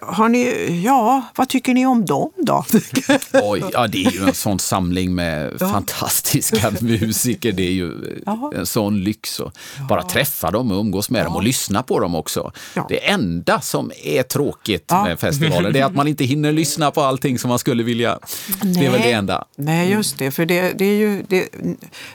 har 0.02 0.30
ni, 0.30 0.66
ja, 0.86 1.22
vad 1.36 1.50
tycker 1.50 1.74
ni 1.74 1.86
om 1.86 2.06
dem 2.06 2.32
då? 2.38 2.66
Oj, 3.34 3.64
ja, 3.74 3.88
det 3.88 4.06
är 4.06 4.12
ju 4.12 4.24
en 4.28 4.34
sån 4.34 4.60
samling 4.60 5.16
med 5.16 5.60
fantastiska 5.60 6.72
musiker. 6.82 7.52
Det 7.52 7.64
är 7.68 7.72
ju 7.72 8.22
Ja. 8.26 8.52
en 8.56 8.66
sån 8.66 9.04
lyx 9.04 9.40
att 9.46 9.88
bara 9.90 10.04
träffa 10.04 10.52
dem 10.52 10.72
och 10.72 10.80
umgås 10.80 11.10
med 11.10 11.26
dem 11.26 11.36
och 11.36 11.44
lyssna 11.44 11.84
på 11.84 12.00
dem 12.00 12.16
också. 12.16 12.52
Ja. 12.74 12.86
Det 12.90 13.08
enda 13.10 13.62
som 13.62 13.92
är 14.04 14.24
tråkigt 14.24 14.86
Ja. 14.88 15.04
med 15.04 15.20
festivalen 15.20 15.74
det 15.74 15.80
är 15.80 15.86
att 15.86 15.96
man 15.96 16.08
inte 16.08 16.24
hinner 16.24 16.52
lyssna 16.52 16.92
på 16.92 17.02
allting 17.02 17.40
som 17.40 17.50
man 17.50 17.60
skulle 17.60 17.84
vilja. 17.84 18.20
Det 18.62 18.86
är 18.86 18.92
väl 18.92 19.02
det 19.02 19.12
enda. 19.12 19.46
Nej, 19.56 19.92
just 19.92 20.18
det. 20.18 20.32
För 20.32 20.46
det, 20.46 20.72
det 20.78 20.86
är 20.86 20.96
ju 20.96 21.24
det, 21.28 21.50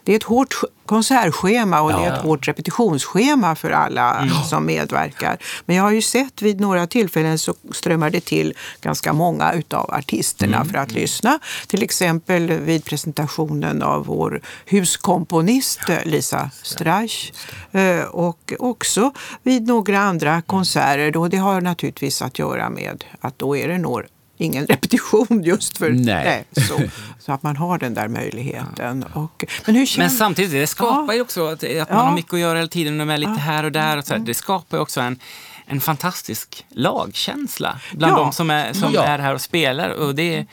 det 0.05 0.13
är 0.13 0.17
ett 0.17 0.23
hårt 0.23 0.55
konsertschema 0.91 1.81
och 1.81 1.93
det 1.93 1.99
är 2.05 2.13
ett 2.13 2.23
hårt 2.23 2.49
repetitionsschema 2.49 3.55
för 3.55 3.71
alla 3.71 4.29
som 4.51 4.67
medverkar. 4.67 5.39
Men 5.67 5.77
jag 5.77 5.83
har 5.83 5.91
ju 5.91 6.03
sett 6.03 6.43
vid 6.43 6.61
några 6.61 6.87
tillfällen 6.87 7.39
så 7.39 7.55
strömmar 7.73 8.11
det 8.11 8.21
till 8.25 8.55
ganska 8.81 9.13
många 9.13 9.53
utav 9.53 9.91
artisterna 9.95 10.65
för 10.65 10.79
att 10.79 10.93
lyssna. 10.93 11.39
Till 11.67 11.83
exempel 11.83 12.53
vid 12.53 12.85
presentationen 12.85 13.83
av 13.83 14.07
vår 14.07 14.41
huskomponist 14.67 15.81
Lisa 16.05 16.51
Strach. 16.63 17.33
Eh, 17.73 18.03
Och 18.05 18.53
också 18.59 19.13
vid 19.43 19.67
några 19.67 19.99
andra 19.99 20.43
konserter. 20.43 21.11
Då 21.11 21.29
det 21.29 21.37
har 21.37 21.61
naturligtvis 21.61 22.23
att 22.23 22.39
göra 22.39 22.71
med 22.71 23.05
att 23.21 23.39
då 23.39 23.57
är 23.57 23.69
det 23.69 23.79
nog 23.79 24.03
ingen 24.41 24.67
repetition 24.67 25.43
just 25.45 25.79
för 25.79 25.91
Nej. 25.91 26.45
så, 26.69 26.81
så 27.19 27.33
att 27.33 27.43
man 27.43 27.57
har 27.57 27.79
den 27.79 27.95
där 27.95 28.09
möjligheten. 28.09 29.03
Och, 29.13 29.45
men 29.67 29.75
hur 29.75 29.81
Men 29.81 29.87
känns 29.87 30.19
samtidigt, 30.19 30.53
det 30.53 30.67
skapar 30.67 31.13
Ja. 31.13 31.15
ju 31.15 31.21
också 31.21 31.47
att, 31.47 31.65
att 31.65 31.71
man 31.73 31.87
Ja. 31.89 31.95
har 31.97 32.15
mycket 32.15 32.35
att 32.35 32.41
göra 32.41 32.59
hela 32.59 32.69
tiden 32.69 33.01
och 33.01 33.07
de 33.07 33.13
är 33.13 33.19
lite 33.19 33.33
här 33.33 33.65
och 33.65 33.73
där. 33.73 33.97
Och 33.97 34.07
så 34.07 34.13
här. 34.15 34.21
Det 34.21 34.35
skapar 34.35 34.77
ju 34.77 34.83
också 34.83 35.01
en, 35.01 35.19
en 35.67 35.81
fantastisk 35.81 36.65
lagkänsla 36.71 37.81
bland 37.93 38.13
Ja. 38.13 38.17
de 38.17 38.33
som, 38.33 38.51
är, 38.51 38.73
som 38.73 38.93
Ja. 38.93 39.03
är 39.03 39.19
här 39.19 39.35
och 39.35 39.41
spelar. 39.41 39.89
Och 39.89 40.15
det, 40.15 40.47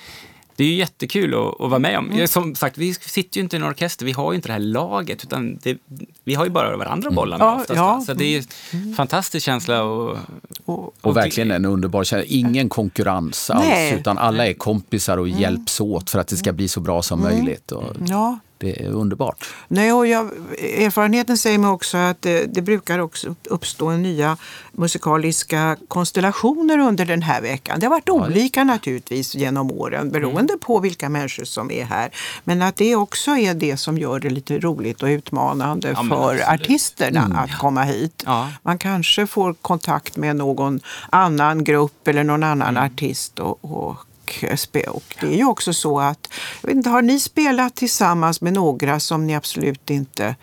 det 0.58 0.64
är 0.64 0.68
ju 0.68 0.74
jättekul 0.76 1.34
att, 1.34 1.62
att 1.62 1.70
vara 1.70 1.80
med 1.80 1.98
om. 1.98 2.28
Som 2.28 2.56
sagt, 2.56 2.78
vi 2.78 2.94
sitter 2.94 3.38
ju 3.38 3.44
inte 3.44 3.56
i 3.56 3.60
en 3.60 3.64
orkester, 3.66 4.06
vi 4.06 4.12
har 4.12 4.32
ju 4.32 4.36
inte 4.36 4.48
det 4.50 4.54
här 4.54 4.60
laget, 4.60 5.24
utan 5.24 5.58
det, 5.64 5.78
vi 6.24 6.34
har 6.36 6.46
ju 6.46 6.52
bara 6.52 6.78
varandra 6.78 7.10
att 7.10 7.16
bolla 7.16 7.38
med 7.38 7.46
Ja, 7.48 7.56
oftast. 7.56 7.78
ja. 7.78 7.96
va? 7.96 8.02
Så 8.02 8.14
det 8.14 8.26
är 8.26 8.30
ju 8.30 8.44
en 8.72 8.94
fantastisk 8.96 9.46
känsla. 9.46 9.84
Och, 9.84 10.18
och, 10.66 10.94
Och 11.02 11.18
verkligen 11.18 11.52
en 11.52 11.66
underbar 11.66 12.04
känsla. 12.04 12.26
Ingen 12.28 12.70
konkurrens 12.70 13.50
alls, 13.50 13.66
Nej. 13.68 13.94
utan 13.94 14.18
alla 14.18 14.48
är 14.48 14.54
kompisar 14.54 15.18
och 15.18 15.30
hjälps 15.30 15.82
åt 15.82 16.10
för 16.10 16.20
att 16.20 16.28
det 16.28 16.36
ska 16.38 16.54
bli 16.54 16.68
så 16.68 16.80
bra 16.80 17.02
som 17.02 17.22
möjligt. 17.22 17.72
Och 17.72 17.84
ja, 18.08 18.40
det 18.58 18.86
är 18.86 18.90
underbart. 18.90 19.46
Nej, 19.68 19.94
och 19.94 20.08
jag, 20.08 20.26
erfarenheten 20.60 21.38
säger 21.38 21.58
mig 21.58 21.70
också 21.70 21.98
att 21.98 22.22
det, 22.22 22.46
det 22.54 22.62
brukar 22.62 23.00
också 23.00 23.36
uppstå 23.44 23.92
nya 23.92 24.38
musikaliska 24.72 25.78
konstellationer 25.88 26.78
under 26.80 27.06
den 27.06 27.22
här 27.22 27.42
veckan. 27.42 27.80
Det 27.80 27.86
har 27.86 27.92
varit 27.92 28.10
olika 28.10 28.64
naturligtvis 28.64 29.36
genom 29.36 29.72
åren 29.72 30.12
beroende 30.12 30.54
på 30.62 30.80
vilka 30.80 31.10
människor 31.10 31.44
som 31.44 31.72
är 31.72 31.86
här. 31.86 32.10
Men 32.44 32.62
att 32.62 32.76
det 32.76 32.96
också 32.96 33.32
är 33.32 33.54
det 33.54 33.78
som 33.78 33.98
gör 33.98 34.20
det 34.20 34.30
lite 34.30 34.60
roligt 34.60 35.04
och 35.04 35.08
utmanande 35.08 35.88
Ja, 35.88 35.96
för 35.96 36.04
absolut. 36.04 36.44
artisterna 36.48 37.40
att 37.40 37.58
komma 37.58 37.84
hit. 37.84 38.24
Ja. 38.26 38.50
Man 38.64 38.78
kanske 38.78 39.28
får 39.28 39.54
kontakt 39.54 40.18
med 40.18 40.36
någon 40.36 40.80
annan 41.10 41.64
grupp 41.64 42.08
eller 42.08 42.24
någon 42.24 42.44
annan 42.44 42.78
artist 42.78 43.40
och, 43.40 43.66
och 43.66 44.07
spe- 44.56 44.88
och 44.88 45.04
det 45.22 45.28
är 45.28 45.38
ju 45.38 45.46
också 45.48 45.74
så 45.74 46.00
att, 46.00 46.30
jag 46.62 46.68
vet 46.68 46.78
inte, 46.78 46.90
har 46.90 47.02
ni 47.02 47.20
spelat 47.20 47.76
tillsammans 47.76 48.42
med 48.42 48.54
några 48.54 49.00
som 49.00 49.28
ni 49.28 49.36
absolut 49.36 49.90
inte 49.90 50.36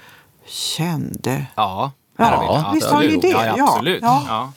kände? 0.47 1.47
ja, 1.55 1.93
Ja, 2.17 2.71
visst 2.75 2.87
har 2.91 3.01
ni 3.03 3.17
det? 3.17 3.29
Ja, 3.29 3.67
absolut. 3.69 4.03
ja. 4.03 4.53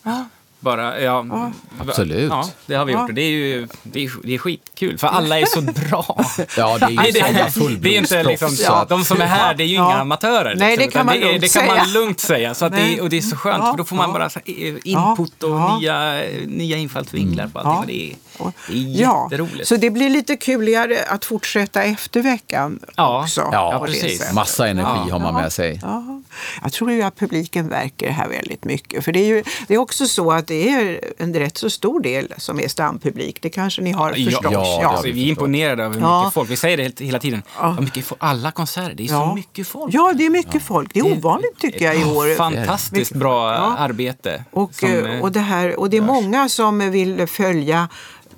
Bara, 0.60 1.02
ja, 1.02 1.52
Absolut. 1.80 2.30
Ja, 2.32 2.50
det 2.66 2.76
har 2.76 2.86
vi 2.86 2.94
gjort. 2.94 3.10
Och 3.10 3.14
det 3.14 3.22
är 3.22 3.30
ju 3.30 3.68
det 3.84 4.06
är, 4.06 4.12
det 4.24 4.34
är 4.34 4.38
skitkul, 4.78 4.98
för 4.98 5.08
alla 5.08 5.40
är 5.40 5.46
så 5.46 5.62
bra. 5.62 6.26
Ja, 6.58 6.78
det 6.78 6.86
är 6.86 6.90
ju 6.90 6.96
Nej, 6.96 7.12
det, 7.12 7.20
sådana 7.20 7.34
det 7.34 7.40
är 7.40 7.46
inte 7.46 7.52
fullblodsproffs. 7.60 8.28
liksom, 8.28 8.50
så 8.50 8.64
ja, 8.64 8.86
de 8.90 9.04
som 9.06 9.22
är 9.22 9.26
här, 9.26 9.54
det 9.54 9.64
är 9.64 9.68
ju 9.68 9.76
Ja. 9.76 9.86
inga 9.92 10.02
amatörer. 10.02 10.56
Nej, 10.56 10.78
det 10.78 10.84
liksom, 10.84 11.00
kan 11.00 11.06
man 11.06 11.16
det, 11.20 11.26
lugnt 11.26 11.42
det 11.42 11.54
kan 11.54 11.62
säga. 11.68 11.76
man 11.78 11.92
lugnt 11.94 12.20
säga. 12.20 12.54
Så 12.54 12.66
att 12.66 12.74
det, 12.76 13.02
och 13.02 13.10
det 13.10 13.18
är 13.18 13.22
så 13.22 13.36
skönt, 13.36 13.64
Ja, 13.64 13.72
för 13.72 13.78
då 13.78 13.84
får 13.86 13.96
man 13.96 14.14
bara 14.14 14.30
så 14.30 14.40
här, 14.46 14.54
eh, 14.68 14.76
input 14.84 15.44
och 15.44 15.50
Ja. 15.50 15.78
nya, 15.80 16.22
nya 16.48 16.78
infallsvinklar 16.78 17.48
på 17.48 17.60
allting. 17.60 18.18
Det, 18.38 18.44
är, 18.44 18.52
det 18.68 18.74
är 18.74 19.02
Ja, 19.02 19.28
jätteroligt. 19.32 19.68
så 19.68 19.76
det 19.76 19.90
blir 19.90 20.10
lite 20.10 20.36
kuligare 20.38 20.98
att 21.10 21.26
fortsätta 21.26 21.84
efter 21.84 22.22
veckan 22.22 22.80
Ja. 22.96 23.22
också. 23.24 23.50
Ja, 23.52 23.84
precis. 23.86 24.32
Massa 24.34 24.68
energi 24.68 25.00
Ja. 25.08 25.14
har 25.14 25.20
man 25.20 25.34
med 25.34 25.54
sig. 25.54 25.80
Ja, 25.82 26.22
jag 26.64 26.74
tror 26.74 26.92
ju 26.92 27.02
att 27.02 27.16
publiken 27.16 27.74
det 27.98 28.10
här 28.12 28.28
väldigt 28.28 28.64
mycket. 28.66 29.04
För 29.06 29.12
det 29.12 29.20
är 29.20 29.26
ju 29.26 29.44
det 29.68 29.74
är 29.74 29.78
också 29.78 30.08
så 30.08 30.32
att 30.32 30.48
det 30.48 30.70
är 30.70 31.00
en 31.18 31.34
rätt 31.34 31.58
så 31.58 31.70
stor 31.70 32.00
del 32.00 32.34
som 32.38 32.60
är 32.60 32.68
stampublik. 32.68 33.42
Det 33.42 33.50
kanske 33.50 33.82
ni 33.82 33.92
har 33.92 34.14
Ja, 34.18 34.26
förstått. 34.32 34.52
ja, 34.54 34.67
det 34.80 34.86
har 34.86 34.94
Alltså, 34.94 35.08
vi 35.08 35.24
är 35.24 35.28
imponerade 35.30 35.84
över 35.84 35.96
hur 35.96 36.02
Ja. 36.02 36.20
mycket 36.22 36.34
folk, 36.34 36.50
vi 36.50 36.56
säger 36.56 36.78
det 36.78 37.00
hela 37.00 37.20
tiden, 37.20 37.44
Ja. 37.62 37.72
Hur 37.72 37.82
mycket 37.82 38.06
folk, 38.06 38.22
alla 38.24 38.52
konserter, 38.52 38.94
det 38.96 39.04
är 39.04 39.08
Ja. 39.12 39.30
så 39.30 39.36
mycket 39.36 39.68
folk. 39.68 39.94
Ja, 39.94 40.14
det 40.18 40.26
är 40.26 40.30
mycket 40.30 40.64
folk. 40.64 40.94
Det 40.94 41.00
är 41.00 41.18
ovanligt 41.18 41.60
tycker 41.60 41.86
jag 41.86 41.96
i 42.02 42.04
år. 42.04 42.36
Fantastiskt 42.36 43.14
bra 43.14 43.54
Ja. 43.54 43.76
arbete. 43.78 44.44
Och, 44.52 44.74
som, 44.74 44.90
eh, 44.90 45.16
eh, 45.16 45.22
och, 45.22 45.32
det 45.32 45.40
här, 45.40 45.80
och 45.80 45.90
det 45.90 45.98
är 45.98 46.02
många 46.02 46.50
som 46.50 46.92
vill 46.92 47.28
följa 47.28 47.88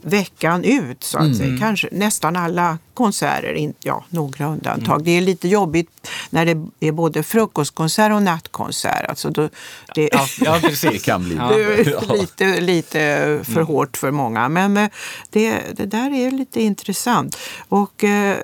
veckan 0.10 0.64
ut, 0.64 1.04
så 1.04 1.18
att 1.18 1.24
Mm. 1.26 1.38
säga. 1.38 1.58
Kanske 1.60 1.88
nästan 1.92 2.36
alla 2.36 2.78
konserter, 2.94 3.54
in, 3.54 3.74
ja, 3.84 4.06
några 4.10 4.48
undantag. 4.48 5.04
Det 5.04 5.12
är 5.12 5.22
lite 5.22 5.48
jobbigt 5.48 6.08
när 6.30 6.46
det 6.46 6.88
är 6.88 6.92
både 6.92 7.24
frukostkonsert 7.24 8.12
och 8.12 8.22
nattkonsert. 8.24 9.06
Alltså 9.10 9.30
då, 9.30 9.50
det, 9.96 10.10
Ja, 10.12 10.28
ja, 10.42 10.60
precis. 10.62 10.82
Det 10.92 11.00
kan 11.00 11.24
bli. 11.24 11.36
Ja. 11.36 12.14
lite, 12.14 12.62
lite 12.62 13.00
för 13.44 13.62
hårt 13.62 13.98
för 13.98 14.12
många. 14.12 14.50
Men 14.50 14.78
eh, 14.78 14.90
det, 15.30 15.60
det 15.74 15.86
där 15.86 16.12
är 16.14 16.32
lite 16.32 16.62
intressant. 16.62 17.38
Och 17.70 18.04
eh, 18.04 18.38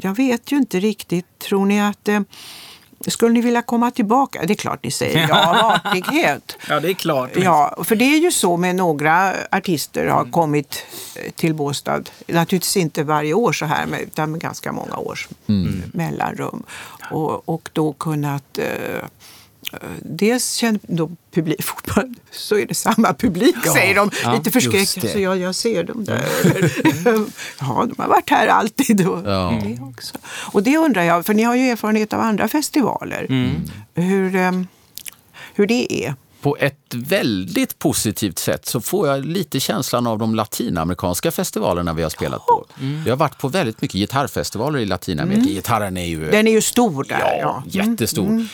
jag 0.00 0.16
vet 0.16 0.52
ju 0.52 0.56
inte 0.56 0.80
riktigt, 0.80 1.38
tror 1.38 1.66
ni 1.66 1.80
att 1.80 2.08
eh, 2.08 2.20
skulle 3.06 3.32
ni 3.32 3.40
vilja 3.40 3.62
komma 3.62 3.90
tillbaka? 3.90 4.44
Det 4.46 4.52
är 4.52 4.54
klart 4.54 4.84
ni 4.84 4.90
säger 4.90 5.28
ja 5.28 5.48
av 5.50 5.70
artighet. 5.70 6.56
Ja, 6.68 6.80
det 6.80 6.90
är 6.90 6.94
klart. 6.94 7.30
Ja, 7.34 7.84
för 7.84 7.96
det 7.96 8.04
är 8.04 8.18
ju 8.18 8.30
så 8.30 8.56
med 8.56 8.76
några 8.76 9.34
artister 9.50 10.06
har 10.06 10.24
kommit 10.24 10.84
eh, 11.16 11.32
till 11.32 11.54
Båstad. 11.54 12.02
Naturligtvis 12.26 12.76
inte 12.76 13.02
varje 13.02 13.34
år 13.34 13.52
så 13.52 13.64
här, 13.66 13.86
utan 14.02 14.30
med 14.30 14.40
ganska 14.40 14.72
många 14.72 14.96
års 14.96 15.28
mellanrum. 15.92 16.62
Och, 17.10 17.48
och 17.48 17.70
då 17.72 17.92
kunnat 17.92 18.58
eh, 18.58 18.64
Dels 20.02 20.54
känner 20.54 20.80
då 20.82 21.10
publik, 21.34 21.62
fortfarande 21.62 22.14
så 22.30 22.58
är 22.58 22.66
det 22.66 22.74
samma 22.74 23.14
publik 23.14 23.56
säger 23.72 23.94
de. 23.94 24.10
ja, 24.24 24.32
Lite 24.34 24.50
det. 25.00 25.08
Så 25.08 25.18
jag, 25.18 25.38
jag 25.38 25.54
ser 25.54 25.84
dem 25.84 26.04
där. 26.04 26.24
ja, 27.60 27.86
de 27.88 28.02
har 28.02 28.08
varit 28.08 28.30
här 28.30 28.46
alltid. 28.46 29.06
Och, 29.08 29.18
Ja. 29.30 29.60
det 29.64 29.78
också. 29.82 30.14
och 30.52 30.62
det 30.62 30.76
undrar 30.78 31.02
jag, 31.02 31.26
för 31.26 31.34
ni 31.34 31.42
har 31.42 31.54
ju 31.54 31.62
erfarenhet 31.70 32.12
av 32.12 32.20
andra 32.20 32.48
festivaler. 32.48 33.26
Hur, 33.94 34.36
eh, 34.36 34.52
hur 35.54 35.66
det 35.66 36.04
är. 36.06 36.14
På 36.40 36.56
ett 36.56 36.94
väldigt 36.94 37.78
positivt 37.78 38.38
sätt 38.38 38.66
så 38.66 38.80
får 38.80 39.08
jag 39.08 39.24
lite 39.26 39.60
känslan 39.60 40.06
av 40.06 40.18
de 40.18 40.34
latinamerikanska 40.34 41.30
festivalerna 41.30 41.92
vi 41.92 42.02
har 42.02 42.10
spelat 42.10 42.46
på. 42.46 42.64
Jag 43.06 43.12
har 43.12 43.16
varit 43.16 43.38
på 43.38 43.48
väldigt 43.48 43.82
mycket 43.82 43.94
gitarrfestivaler 44.00 44.78
i 44.78 44.86
Latinamerika. 44.86 45.42
Gitarren 45.50 45.96
är 45.96 46.06
ju... 46.06 46.30
Den 46.30 46.46
är 46.48 46.52
ju 46.52 46.60
stor 46.60 47.04
där. 47.04 47.38
Ja, 47.40 47.62
Ja, 47.70 47.84
Mm. 48.28 48.48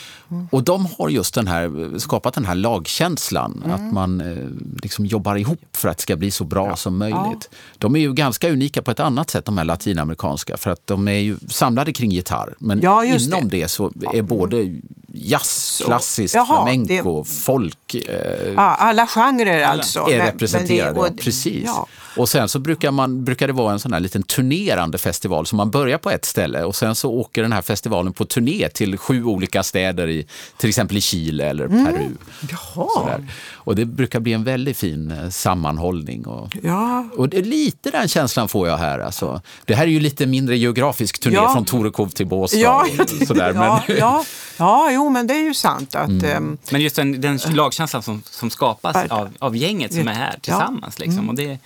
Och 0.51 0.63
de 0.63 0.87
har 0.97 1.09
just 1.09 1.33
den 1.33 1.47
här, 1.47 1.99
skapat 1.99 2.33
den 2.33 2.45
här 2.45 2.55
lagkänslan, 2.55 3.63
att 3.65 3.93
man 3.93 4.21
eh, 4.21 4.37
liksom 4.83 5.05
jobbar 5.05 5.35
ihop 5.35 5.59
för 5.77 5.89
att 5.89 5.97
det 5.97 6.01
ska 6.03 6.15
bli 6.15 6.31
så 6.31 6.43
bra 6.43 6.75
som 6.75 6.97
möjligt. 6.97 7.49
De 7.77 7.95
är 7.95 7.99
ju 7.99 8.13
ganska 8.13 8.49
unika 8.51 8.81
på 8.81 8.91
ett 8.91 8.99
annat 8.99 9.29
sätt, 9.29 9.45
de 9.45 9.57
här 9.57 9.65
latinamerikanska, 9.65 10.57
för 10.57 10.71
att 10.71 10.81
de 10.87 11.07
är 11.07 11.11
ju 11.19 11.37
samlade 11.49 11.93
kring 11.93 12.11
gitarr. 12.11 12.53
Men 12.59 12.81
Ja, 12.81 13.05
inom 13.05 13.49
det. 13.49 13.57
det. 13.61 13.67
så 13.67 13.91
är 14.13 14.21
både 14.21 14.75
jazz, 15.17 15.81
klassisk, 15.85 16.35
Jaha, 16.35 16.45
flamenco, 16.45 17.23
folk, 17.23 17.95
eh, 17.95 18.53
Ja, 18.55 18.61
alla 18.75 19.07
genrer 19.07 19.63
alltså. 19.63 19.99
är 19.99 20.05
Men- 20.07 20.17
men 20.17 20.27
representerade. 20.27 20.93
det- 20.93 20.99
och- 20.99 21.07
ja, 21.07 21.13
precis. 21.21 21.63
Ja. 21.65 21.87
Och 22.17 22.29
sen 22.29 22.49
så 22.49 22.59
brukar, 22.59 22.91
man, 22.91 23.23
brukar 23.23 23.47
det 23.47 23.53
vara 23.53 23.73
en 23.73 23.79
sån 23.79 23.93
här 23.93 23.99
liten 23.99 24.23
turnerande 24.23 24.97
festival. 24.97 25.45
Så 25.45 25.55
man 25.55 25.71
börjar 25.71 25.97
på 25.97 26.09
ett 26.09 26.25
ställe 26.25 26.63
och 26.63 26.75
sen 26.75 26.95
så 26.95 27.11
åker 27.11 27.41
den 27.41 27.51
här 27.51 27.61
festivalen 27.61 28.13
på 28.13 28.25
turné 28.25 28.69
till 28.69 28.97
sju 28.97 29.23
olika 29.23 29.63
städer, 29.63 30.14
i, 30.15 30.27
till 30.57 30.69
exempel 30.69 30.97
i 30.97 31.01
Chile 31.01 31.45
eller 31.45 31.65
Mm. 31.65 31.85
Peru. 31.85 32.09
Jaha. 32.49 32.87
Sådär. 32.95 33.27
Och 33.53 33.75
det 33.75 33.85
brukar 33.85 34.19
bli 34.19 34.33
en 34.33 34.43
väldigt 34.43 34.77
fin 34.77 35.11
eh, 35.11 35.29
sammanhållning. 35.29 36.25
Och, 36.27 36.57
Ja. 36.63 37.09
och 37.17 37.29
det, 37.29 37.41
lite 37.41 37.91
den 37.91 38.07
känslan 38.07 38.47
får 38.49 38.67
jag 38.67 38.77
här. 38.77 38.99
Alltså. 38.99 39.41
Det 39.65 39.75
här 39.75 39.83
är 39.83 39.91
ju 39.91 39.99
lite 39.99 40.25
mindre 40.25 40.57
geografisk 40.57 41.19
turné 41.19 41.35
Ja. 41.35 41.53
från 41.53 41.65
Torekov 41.65 42.07
till 42.09 42.27
Båstad. 42.27 42.57
Ja, 42.59 42.85
och 43.21 43.27
sådär. 43.27 43.53
Men, 43.53 43.63
ja, 43.63 43.83
ja, 43.87 44.23
ja, 44.57 44.91
jo 44.91 45.09
men 45.09 45.27
det 45.27 45.33
är 45.33 45.43
ju 45.43 45.53
sant 45.53 45.95
att 45.95 46.09
Mm. 46.09 46.25
ehm, 46.25 46.57
Men 46.71 46.81
just 46.81 46.95
den, 46.95 47.21
den 47.21 47.39
lagkänslan 47.53 48.01
som, 48.03 48.23
som 48.29 48.49
skapas 48.49 48.95
av, 49.09 49.29
av 49.39 49.55
gänget 49.57 49.93
som 49.93 50.07
är 50.07 50.13
här 50.13 50.35
tillsammans. 50.41 50.99
Liksom. 50.99 51.29
Och 51.29 51.35
det, 51.35 51.59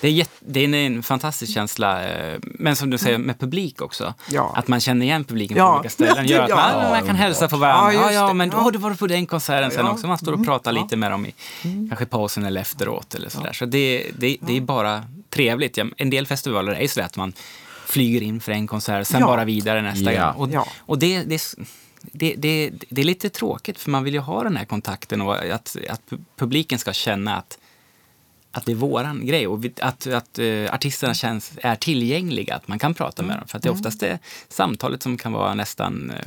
det, 0.00 0.08
är 0.08 0.12
jätte, 0.12 0.30
det 0.40 0.60
är 0.60 0.74
en 0.74 1.02
fantastisk 1.02 1.54
känsla. 1.54 2.08
eh, 2.08 2.38
Men 2.42 2.76
som 2.76 2.90
du 2.90 2.98
säger, 2.98 3.18
med 3.18 3.38
publik 3.40 3.82
också. 3.82 4.14
Ja. 4.30 4.52
Att 4.56 4.68
man 4.68 4.80
känner 4.80 5.06
igen 5.06 5.24
publiken 5.24 5.56
Ja. 5.56 5.66
på 5.72 5.74
olika 5.78 5.90
ställen. 5.90 6.26
Gör 6.26 6.42
att 6.42 6.50
man, 6.50 6.82
Ja. 6.84 6.90
man 6.90 7.06
kan 7.06 7.16
hälsa 7.16 7.48
på 7.48 7.56
varandra. 7.56 7.92
Ja, 7.94 8.00
Ja, 8.12 8.12
ja, 8.28 8.32
men 8.32 8.50
Ja. 8.50 8.62
åh, 8.64 8.72
du 8.72 8.78
var 8.78 8.94
på 8.94 9.06
den 9.06 9.26
konserten 9.26 9.70
sen 9.70 9.86
Ja. 9.86 9.92
också. 9.92 10.06
Man 10.06 10.18
står 10.18 10.32
och 10.32 10.44
pratar 10.44 10.72
lite 10.72 10.96
med 10.96 11.10
dem 11.10 11.26
i 11.26 11.34
kanske 11.88 12.06
pausen 12.06 12.44
eller 12.44 12.60
efteråt. 12.60 13.14
Eller 13.14 13.28
sådär. 13.28 13.52
Så 13.52 13.64
det, 13.66 14.06
det, 14.18 14.36
det 14.40 14.56
är 14.56 14.60
bara 14.60 15.02
trevligt. 15.30 15.76
Ja, 15.76 15.84
En 15.96 16.10
del 16.10 16.26
festivaler 16.26 16.72
är 16.72 16.82
ju 16.82 16.88
så 16.88 17.02
att 17.02 17.16
man 17.16 17.32
flyger 17.86 18.20
in 18.22 18.40
för 18.40 18.52
en 18.52 18.66
konsert, 18.66 19.06
sen 19.06 19.20
Ja. 19.20 19.26
bara 19.26 19.44
vidare 19.44 19.82
nästa 19.82 20.12
Ja. 20.12 20.32
gång. 20.32 20.42
Och, 20.48 20.54
Ja. 20.54 20.66
och 20.78 20.98
det, 20.98 21.22
det, 21.22 21.42
det, 22.00 22.34
det, 22.38 22.70
det 22.88 23.00
är 23.00 23.04
lite 23.04 23.28
tråkigt 23.28 23.78
för 23.78 23.90
man 23.90 24.04
vill 24.04 24.14
ju 24.14 24.20
ha 24.20 24.42
den 24.42 24.56
här 24.56 24.64
kontakten 24.64 25.20
och 25.20 25.36
att, 25.36 25.76
att 25.90 26.02
publiken 26.36 26.78
ska 26.78 26.92
känna 26.92 27.36
att, 27.36 27.58
att 28.52 28.66
det 28.66 28.72
är 28.72 28.76
våran 28.76 29.26
grej 29.26 29.46
och 29.46 29.64
att, 29.80 30.06
att 30.06 30.38
uh, 30.38 30.74
artisterna 30.74 31.14
känns, 31.14 31.52
är 31.62 31.76
tillgängliga, 31.76 32.54
att 32.54 32.68
man 32.68 32.78
kan 32.78 32.94
prata 32.94 33.22
med 33.22 33.36
dem. 33.36 33.48
För 33.48 33.56
att 33.56 33.62
det 33.62 33.68
är 33.68 33.72
oftast 33.72 34.00
det 34.00 34.18
samtalet 34.48 35.02
som 35.02 35.16
kan 35.16 35.32
vara 35.32 35.54
nästan 35.54 36.10
eh, 36.10 36.24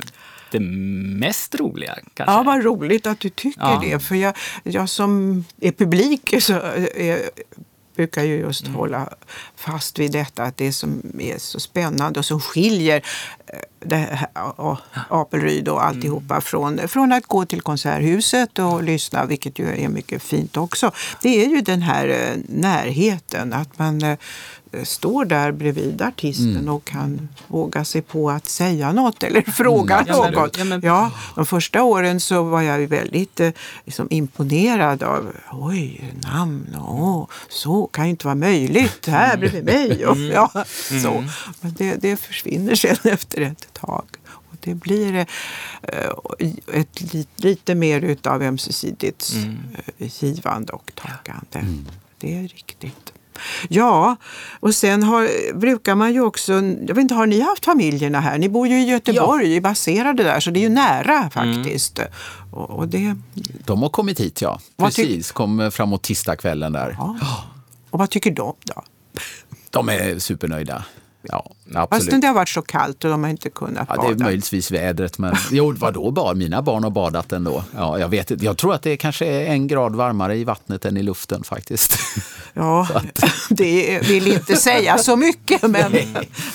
det 0.50 0.60
mest 0.60 1.54
roliga. 1.54 1.98
Kanske. 2.14 2.34
Ja, 2.34 2.42
vad 2.42 2.64
roligt 2.64 3.06
att 3.06 3.20
du 3.20 3.28
tycker 3.30 3.60
Ja. 3.60 3.80
det. 3.84 3.98
För 3.98 4.14
jag, 4.14 4.36
jag 4.62 4.88
som 4.88 5.44
är 5.60 5.72
publik 5.72 6.34
så 6.42 6.52
är, 6.52 7.30
brukar 7.96 8.22
ju 8.24 8.36
just 8.36 8.62
Mm. 8.66 8.74
hålla 8.74 9.08
fast 9.56 9.98
vid 9.98 10.12
detta 10.12 10.42
att 10.42 10.56
det 10.56 10.72
som 10.72 11.02
är 11.18 11.38
så 11.38 11.60
spännande 11.60 12.18
och 12.18 12.24
som 12.24 12.40
skiljer 12.40 13.02
eh, 13.46 13.58
det 13.84 13.96
här, 13.96 14.28
Apelryd 15.08 15.68
och 15.68 15.84
alltihopa 15.84 16.34
Mm. 16.34 16.42
från, 16.42 16.88
från 16.88 17.12
att 17.12 17.26
gå 17.26 17.44
till 17.44 17.60
Konserthuset 17.60 18.58
och 18.58 18.82
lyssna, 18.82 19.24
vilket 19.24 19.58
ju 19.58 19.84
är 19.84 19.88
mycket 19.88 20.22
fint 20.22 20.56
också. 20.56 20.90
Det 21.22 21.44
är 21.44 21.48
ju 21.48 21.60
den 21.60 21.82
här 21.82 22.08
eh, 22.08 22.38
närheten, 22.48 23.52
att 23.52 23.78
man 23.78 24.02
eh, 24.02 24.18
står 24.82 25.24
där 25.24 25.52
bredvid 25.52 26.02
artisten 26.02 26.56
Mm. 26.56 26.68
och 26.68 26.84
kan 26.84 27.28
våga 27.46 27.84
sig 27.84 28.02
på 28.02 28.30
att 28.30 28.48
säga 28.48 28.92
något 28.92 29.22
eller 29.22 29.42
fråga 29.52 30.04
Ja, 30.08 30.22
men- 30.24 30.32
något. 30.32 30.58
ja, 30.58 30.64
men- 30.64 30.80
Ja, 30.84 31.10
de 31.34 31.46
första 31.46 31.82
åren 31.82 32.20
så 32.20 32.42
var 32.42 32.62
jag 32.62 32.78
väldigt 32.86 33.40
eh, 33.40 33.50
liksom 33.84 34.06
imponerad 34.10 35.02
av 35.02 35.32
oj, 35.52 36.12
namn 36.24 36.74
och 36.74 37.30
så 37.48 37.86
kan 37.86 38.04
ju 38.04 38.10
inte 38.10 38.26
vara 38.26 38.34
möjligt 38.34 39.06
här 39.06 39.36
bredvid 39.36 39.64
mig. 39.64 40.06
Och, 40.12 40.16
ja, 40.18 40.50
så. 41.02 41.24
Men 41.60 41.74
det, 41.78 41.94
det 41.94 42.16
försvinner 42.16 42.74
sen 42.74 42.96
efter 43.04 43.40
ett 43.40 43.68
tag. 43.72 44.04
Och 44.34 44.56
det 44.60 44.74
blir 44.74 45.14
eh, 45.16 45.26
ett, 46.72 47.12
li- 47.14 47.26
lite 47.36 47.74
mer 47.74 48.00
utav 48.00 48.42
ömsesidigt 48.42 49.32
eh, 49.98 50.08
givande 50.24 50.72
och 50.72 50.92
tagande. 50.94 51.74
Det 52.18 52.38
är 52.38 52.42
riktigt. 52.42 53.12
Ja, 53.68 54.16
och 54.60 54.74
sen 54.74 55.02
har, 55.02 55.52
brukar 55.58 55.94
man 55.94 56.12
ju 56.12 56.20
också, 56.20 56.52
jag 56.52 56.94
vet 56.94 56.98
inte, 56.98 57.14
har 57.14 57.26
ni 57.26 57.40
haft 57.40 57.64
familjerna 57.64 58.20
här? 58.20 58.38
Ni 58.38 58.48
bor 58.48 58.68
ju 58.68 58.80
i 58.80 58.84
Göteborg, 58.84 59.56
är 59.56 59.60
baserade 59.60 60.22
där, 60.22 60.40
så 60.40 60.50
det 60.50 60.58
är 60.60 60.62
ju 60.62 60.68
nära 60.68 61.30
faktiskt. 61.30 61.98
Och, 62.52 62.70
och 62.70 62.88
det, 62.88 63.16
de 63.64 63.82
har 63.82 63.88
kommit 63.88 64.20
hit, 64.20 64.42
ja. 64.42 64.60
Vad 64.76 64.94
Precis, 64.94 65.32
kom 65.32 65.70
framåt 65.72 66.02
tisdagskvällen 66.02 66.72
där. 66.72 66.96
ja. 66.98 67.16
Och 67.90 67.98
vad 67.98 68.10
tycker 68.10 68.30
de 68.30 68.54
då? 68.64 68.82
De 69.70 69.88
är 69.88 70.18
supernöjda. 70.18 70.84
Ja, 71.22 71.52
Fastän 71.64 71.86
absolut. 71.90 72.20
det 72.20 72.26
har 72.26 72.34
varit 72.34 72.48
så 72.48 72.62
kallt 72.62 73.04
och 73.04 73.10
de 73.10 73.22
har 73.22 73.30
inte 73.30 73.50
kunnat 73.50 73.86
Ja, 73.88 73.94
det 73.96 74.02
är 74.08 74.12
bada. 74.12 74.24
möjligtvis 74.24 74.70
vädret, 74.70 75.18
men 75.18 75.36
jo, 75.50 75.74
vadå 75.78 76.10
bad? 76.10 76.36
Mina 76.36 76.62
barn 76.62 76.82
har 76.84 76.90
badat 76.90 77.32
ändå. 77.32 77.64
Ja, 77.76 77.98
jag, 77.98 78.08
vet, 78.08 78.42
jag 78.42 78.56
tror 78.58 78.74
att 78.74 78.82
det 78.82 78.96
kanske 78.96 79.26
är 79.26 79.46
en 79.46 79.66
grad 79.66 79.96
varmare 79.96 80.36
i 80.36 80.44
vattnet 80.44 80.84
än 80.84 80.96
i 80.96 81.02
luften 81.02 81.44
faktiskt. 81.44 81.96
Ja, 82.54 82.88
det 83.50 84.00
vill 84.08 84.32
inte 84.32 84.56
säga 84.56 84.98
så 84.98 85.16
mycket. 85.16 85.62
Men, 85.62 85.92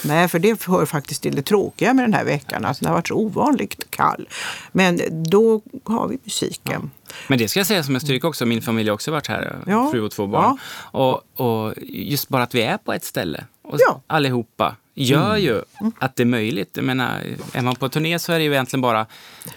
nej, 0.06 0.28
för 0.28 0.40
det 0.40 0.64
hör 0.66 0.86
faktiskt 0.86 1.22
till 1.22 1.36
det 1.36 1.42
tråkiga 1.42 1.94
med 1.94 2.04
den 2.06 2.14
här 2.14 2.24
veckan. 2.26 2.66
Att 2.66 2.80
den 2.80 2.88
har 2.88 2.96
varit 2.96 3.08
så 3.08 3.14
ovanligt 3.16 3.84
kall. 3.90 4.30
Men 4.72 5.02
då 5.30 5.62
har 5.84 6.08
vi 6.08 6.18
musiken. 6.24 6.92
Men 7.28 7.40
det 7.40 7.48
ska 7.48 7.60
jag 7.60 7.68
säga 7.68 7.84
som 7.84 7.96
en 7.96 8.02
styrka 8.02 8.28
också. 8.28 8.46
Min 8.46 8.62
familj 8.62 8.90
har 8.90 8.94
också 8.94 9.12
varit 9.12 9.28
här, 9.28 9.56
Ja. 9.68 9.90
fru 9.92 10.02
och 10.02 10.12
två 10.12 10.28
barn. 10.28 10.58
Och, 10.92 11.22
och 11.42 11.74
just 11.88 12.30
bara 12.30 12.44
att 12.44 12.56
vi 12.56 12.62
är 12.62 12.78
på 12.78 12.94
ett 12.94 13.06
ställe 13.06 13.44
och 13.70 13.78
Ja. 13.88 14.02
allihopa 14.08 14.76
gör 14.94 15.36
ju 15.38 15.62
att 16.00 16.16
det 16.16 16.24
är 16.24 16.28
möjligt. 16.28 16.70
Jag 16.74 16.86
menar, 16.86 17.22
är 17.54 17.62
man 17.62 17.76
på 17.76 17.90
turné 17.90 18.20
så 18.20 18.34
är 18.34 18.38
det 18.38 18.44
ju 18.44 18.52
egentligen 18.52 18.82
bara 18.82 19.06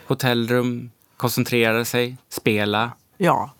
hotellrum, 0.06 0.90
koncentrera 1.16 1.84
sig, 1.84 2.16
spela, 2.28 2.90
Ja. 3.18 3.50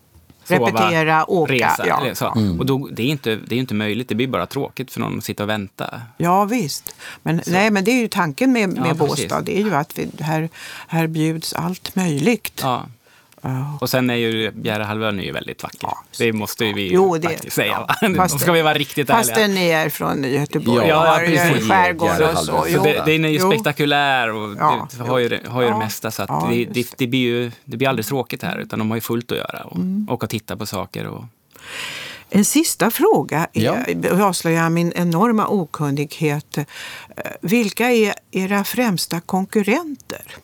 sova, 0.43 0.67
Repetera, 0.67 1.29
åka. 1.31 1.53
resa. 1.53 1.87
ja. 1.87 2.01
eller 2.01 2.13
så. 2.13 2.27
Och 2.59 2.65
då, 2.65 2.87
det, 2.91 3.03
är 3.03 3.07
inte, 3.07 3.35
det 3.35 3.55
är 3.55 3.59
inte 3.59 3.73
möjligt, 3.73 4.07
det 4.09 4.15
blir 4.15 4.27
bara 4.27 4.45
tråkigt 4.45 4.91
för 4.91 4.99
någon 4.99 5.17
att 5.17 5.23
sitta 5.23 5.43
och 5.43 5.49
vänta. 5.49 6.01
Ja 6.17 6.45
visst. 6.45 6.95
Men, 7.23 7.41
nej, 7.47 7.71
men 7.71 7.83
det 7.83 7.91
är 7.91 8.01
ju 8.01 8.07
tanken 8.07 8.51
med, 8.53 8.69
med 8.69 8.87
Ja, 8.89 8.93
Båstad. 8.93 9.41
Det 9.41 9.57
är 9.59 9.63
ju 9.63 9.75
att 9.75 9.97
vi, 9.99 10.09
här, 10.19 10.49
här 10.87 11.07
bjuds 11.07 11.53
allt 11.53 11.95
möjligt. 11.95 12.59
Ja. 12.63 12.85
Ja. 13.41 13.77
Och 13.81 13.89
sen 13.89 14.09
är 14.09 14.15
ju 14.15 14.51
Bjärehalvön 14.51 15.19
är 15.19 15.23
ju 15.23 15.31
väldigt 15.31 15.63
vacker. 15.63 15.79
Ja. 15.81 16.03
det 16.17 16.33
måste 16.33 16.65
ju 16.65 16.73
vi 16.73 16.93
Jo, 16.93 17.17
det- 17.17 17.27
faktiskt 17.29 17.55
säga. 17.55 17.85
ja. 18.01 18.09
Fast 18.17 18.39
ska 18.39 18.51
vi 18.51 18.61
vara 18.61 18.73
riktigt 18.73 19.09
ärliga. 19.09 19.17
Fastän 19.23 19.55
ni 19.55 19.69
är 19.69 19.89
från 19.89 20.23
Göteborg 20.23 20.87
Ja, 20.87 21.13
och 21.21 21.25
precis. 21.27 21.67
skärgård 21.69 22.21
och 22.21 22.37
så. 22.37 22.45
Så 22.45 22.83
det, 22.83 23.03
den 23.05 23.25
är 23.25 23.29
ju 23.29 23.37
Jo. 23.39 23.51
spektakulär 23.51 24.29
och 24.33 24.55
det 24.55 25.03
har 25.03 25.19
ju, 25.19 25.39
har 25.47 25.61
ju 25.61 25.67
det 25.69 25.77
mesta. 25.77 26.11
Så 26.11 26.23
att 26.23 26.49
det, 26.49 26.65
det, 26.65 26.93
det, 26.97 27.07
blir 27.07 27.19
ju, 27.19 27.51
det 27.65 27.77
blir 27.77 27.87
aldrig 27.89 28.05
tråkigt 28.05 28.43
här, 28.43 28.57
utan 28.57 28.79
de 28.79 28.89
har 28.89 28.97
ju 28.97 29.01
fullt 29.01 29.31
att 29.31 29.37
göra. 29.37 29.63
Och 29.63 29.75
Mm. 29.75 30.07
åka 30.09 30.25
och 30.25 30.29
titta 30.29 30.57
på 30.57 30.65
saker. 30.65 31.07
Och, 31.07 31.23
En 32.29 32.45
sista 32.45 32.91
fråga. 32.91 33.47
Ja. 33.51 33.75
Avslöjar 34.21 34.69
min 34.69 34.91
enorma 34.95 35.47
okunnighet. 35.47 36.57
Vilka 37.41 37.91
är 37.91 38.13
era 38.31 38.63
främsta 38.63 39.19
konkurrenter? 39.19 40.35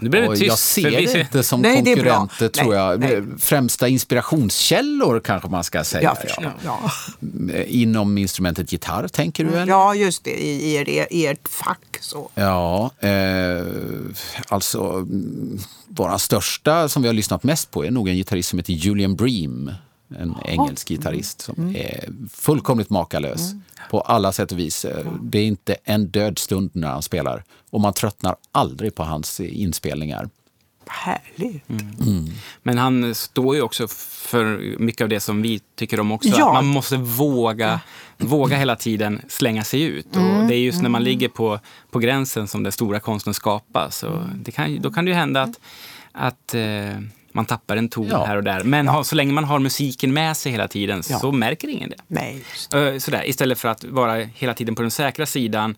Nu 0.00 0.08
blev 0.08 0.30
det 0.30 0.36
tyst. 0.36 0.46
jag 0.46 0.58
ser 0.58 0.90
det 0.90 1.20
inte 1.20 1.42
som 1.42 1.62
Nej, 1.62 1.82
det 1.82 1.92
är 1.92 2.02
bra. 2.02 2.16
konkurrenter, 2.16 2.48
tror 2.48 2.72
Nej, 2.72 2.78
jag. 2.78 3.00
nej. 3.00 3.38
Främsta 3.38 3.88
inspirationskällor 3.88 5.20
kanske 5.20 5.48
man 5.48 5.64
ska 5.64 5.84
säga. 5.84 6.02
Jag 6.02 6.18
förstår. 6.18 6.52
Ja. 6.64 6.90
Inom 7.66 8.18
instrumentet 8.18 8.72
gitarr, 8.72 9.08
tänker 9.08 9.44
du? 9.44 9.50
Eller? 9.50 9.66
ja, 9.66 9.94
just 9.94 10.24
det. 10.24 10.30
I 10.30 10.74
er, 10.74 10.88
er, 10.88 11.06
ert 11.10 11.48
fack. 11.48 11.98
Så. 12.00 12.30
Ja, 12.34 12.90
eh, 13.00 13.64
alltså 14.48 15.06
våra 15.88 16.18
största 16.18 16.88
som 16.88 17.02
vi 17.02 17.08
har 17.08 17.14
lyssnat 17.14 17.42
mest 17.42 17.70
på 17.70 17.84
är 17.84 17.90
nog 17.90 18.08
en 18.08 18.16
gitarrist 18.16 18.48
som 18.48 18.58
heter 18.58 18.72
Julian 18.72 19.16
Bream. 19.16 19.70
En 20.18 20.34
engelsk 20.44 20.88
gitarrist 20.88 21.40
som 21.40 21.76
är 21.76 22.08
fullkomligt 22.32 22.90
makalös 22.90 23.52
på 23.90 24.00
alla 24.00 24.32
sätt 24.32 24.52
och 24.52 24.58
vis. 24.58 24.84
Eh, 24.84 25.06
Det 25.22 25.38
är 25.38 25.44
inte 25.46 25.76
en 25.84 26.06
död 26.06 26.38
stund 26.38 26.70
när 26.72 26.88
han 26.88 27.02
spelar 27.02 27.44
och 27.70 27.80
man 27.80 27.92
tröttnar 27.92 28.36
aldrig 28.52 28.94
på 28.94 29.02
hans 29.02 29.40
inspelningar. 29.40 30.28
Härligt. 30.86 31.64
Men 32.62 32.78
han 32.78 33.14
står 33.14 33.54
ju 33.56 33.62
också 33.62 33.88
för 33.88 34.76
mycket 34.78 35.02
av 35.02 35.08
det 35.08 35.20
som 35.20 35.42
vi 35.42 35.60
tycker 35.76 36.00
om 36.00 36.12
också. 36.12 36.28
Ja. 36.28 36.48
Att 36.48 36.54
man 36.54 36.66
måste 36.66 36.96
våga, 36.96 37.80
våga 38.18 38.56
hela 38.56 38.76
tiden 38.76 39.20
slänga 39.28 39.64
sig 39.64 39.82
ut. 39.82 40.16
Mm. 40.16 40.36
Och 40.36 40.48
det 40.48 40.54
är 40.54 40.58
just 40.58 40.82
när 40.82 40.88
man 40.88 41.04
ligger 41.04 41.28
på, 41.28 41.60
på 41.90 41.98
gränsen 41.98 42.48
som 42.48 42.62
den 42.62 42.72
stora 42.72 43.00
konsten 43.00 43.34
skapas. 43.34 44.02
Och 44.02 44.18
det 44.34 44.50
kan, 44.52 44.80
då 44.82 44.90
kan 44.92 45.04
det 45.04 45.08
ju 45.10 45.14
hända 45.14 45.42
att, 45.42 45.60
att, 46.12 46.54
eh, 46.54 47.00
man 47.32 47.44
tappar 47.44 47.76
en 47.76 47.88
ton 47.88 48.06
Ja. 48.10 48.24
här 48.24 48.36
och 48.36 48.44
där. 48.44 48.64
Men 48.64 48.88
ha, 48.88 49.04
så 49.04 49.14
länge 49.14 49.32
man 49.32 49.44
har 49.44 49.58
musiken 49.58 50.12
med 50.12 50.36
sig 50.36 50.52
hela 50.52 50.68
tiden 50.68 51.02
Ja. 51.10 51.18
så 51.18 51.32
märker 51.32 51.68
ingen 51.68 51.90
det. 51.90 51.96
Nej, 52.06 52.44
det. 52.70 52.88
Eh, 52.88 52.98
Sådär, 52.98 53.28
istället 53.28 53.58
för 53.58 53.68
att 53.68 53.84
vara 53.84 54.14
hela 54.16 54.54
tiden 54.54 54.74
på 54.74 54.82
den 54.82 54.90
säkra 54.90 55.26
sidan 55.26 55.74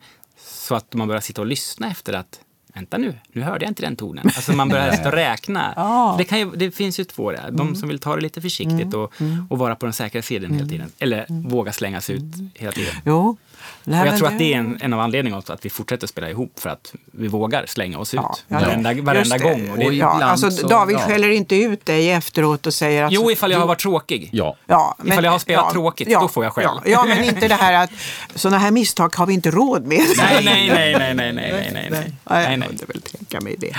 så 0.47 0.75
att 0.75 0.95
man 0.95 1.09
börjar 1.09 1.21
sitta 1.21 1.41
och 1.41 1.47
lyssna 1.47 1.91
efter 1.91 2.13
att 2.13 2.41
Vänta 2.75 2.99
nu, 2.99 3.15
nu 3.33 3.43
hörde 3.43 3.65
jag 3.65 3.71
inte 3.71 3.83
den 3.83 3.97
tonen. 3.97 4.25
Alltså 4.27 4.53
man 4.53 4.69
börjar 4.69 5.07
och 5.07 5.13
räkna. 5.13 5.73
Ja. 5.77 6.07
Mm. 6.09 6.19
Det, 6.19 6.25
kan 6.25 6.39
ju, 6.39 6.51
det 6.51 6.71
finns 6.71 7.01
ju 7.01 7.05
två 7.05 7.33
där. 7.33 7.51
De 7.51 7.75
som 7.77 7.89
vill 7.89 7.99
ta 7.99 8.17
det 8.17 8.23
lite 8.23 8.41
försiktigt 8.41 8.95
och, 8.95 9.13
och 9.51 9.59
vara 9.59 9.75
på 9.77 9.87
den 9.87 9.93
säkra 9.93 10.23
sidan 10.23 10.55
hela 10.55 10.69
tiden. 10.69 10.93
Eller 10.99 11.27
våga 11.49 11.73
slänga 11.73 12.01
sig 12.01 12.17
ut 12.17 12.23
hela 12.55 12.73
tiden. 12.73 12.95
Jo. 13.05 13.37
Nej, 13.85 14.01
och 14.01 14.07
jag 14.07 14.17
tror 14.17 14.29
det... 14.29 14.33
att 14.33 14.39
det 14.39 14.55
är 14.55 14.59
en, 14.59 14.79
en 14.81 14.93
av 14.93 15.01
anledningarna 15.01 15.43
till 15.43 15.53
att 15.53 15.65
vi 15.65 15.71
fortsätter 15.71 16.07
spela 16.07 16.31
ihop, 16.31 16.61
för 16.61 16.71
att 16.71 16.95
vi 17.05 17.29
vågar 17.29 17.67
slänga 17.67 17.99
oss 17.99 18.15
ja, 18.15 18.21
ut 18.33 18.45
ja, 18.49 18.59
varenda, 18.61 18.95
varenda 18.95 19.39
gång. 19.39 19.71
Och 19.71 19.79
det, 19.79 19.85
ja, 19.85 20.25
alltså, 20.25 20.51
så, 20.51 20.67
David 20.67 20.97
ja. 20.97 21.01
skäller 21.01 21.29
inte 21.29 21.57
ut 21.57 21.87
dig 21.87 22.11
efteråt 22.11 22.67
och 22.67 22.75
säger 22.75 23.03
att... 23.05 23.13
Jo, 23.13 23.31
ifall 23.31 23.51
jag 23.51 23.59
har 23.59 23.67
varit 23.67 23.81
tråkig. 23.81 24.29
Ja. 24.33 24.57
Ja, 24.67 24.95
men, 24.99 25.13
ifall 25.13 25.25
jag 25.25 25.31
har 25.31 25.39
spelat 25.39 25.65
ja, 25.69 25.73
tråkigt, 25.73 26.11
då 26.11 26.29
får 26.29 26.45
jag 26.45 26.53
skäll. 26.53 26.81
Ja, 26.85 27.05
men 27.05 27.25
inte 27.25 27.49
det 27.49 27.55
här 27.55 27.85
att 27.85 27.91
sådana 28.35 28.59
här 28.59 28.71
misstag 28.71 29.17
har 29.17 29.27
vi 29.27 29.35
inte 29.35 29.51
råd 29.51 29.87
med. 29.87 29.99
nej, 30.17 30.45
nej, 30.45 30.69
nej, 30.69 30.95
nej, 30.99 31.15
nej, 31.15 31.33
nej, 31.33 31.53
nej, 31.53 31.89
nej. 31.91 32.13
nej, 32.25 32.57
nej. 32.57 32.69
Jag 32.81 32.87
väl 32.87 33.03
tänka 33.03 33.41
mig 33.41 33.57
det. 33.59 33.77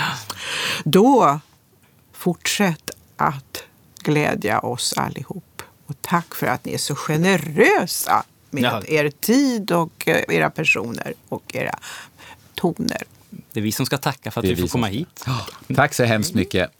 Då, 0.84 1.40
fortsätt 2.12 2.90
att 3.16 3.64
glädja 4.02 4.58
oss 4.58 4.94
allihop. 4.96 5.62
Och 5.86 5.94
tack 6.00 6.34
för 6.34 6.46
att 6.46 6.64
ni 6.64 6.74
är 6.74 6.78
så 6.78 6.94
generösa 6.94 8.24
med 8.54 8.62
Ja. 8.64 8.82
er 8.88 9.10
tid 9.10 9.72
och 9.72 10.08
eh, 10.08 10.36
era 10.36 10.50
personer 10.50 11.14
och 11.28 11.54
era 11.54 11.78
toner. 12.54 13.02
Det 13.52 13.60
är 13.60 13.64
vi 13.64 13.72
som 13.72 13.86
ska 13.86 13.98
tacka 13.98 14.30
för 14.30 14.40
att 14.40 14.46
vi 14.46 14.56
får 14.56 14.68
komma 14.68 14.86
hit. 14.86 15.24
Tack 15.74 15.94
så 15.94 16.04
hemskt 16.04 16.34
mycket. 16.34 16.70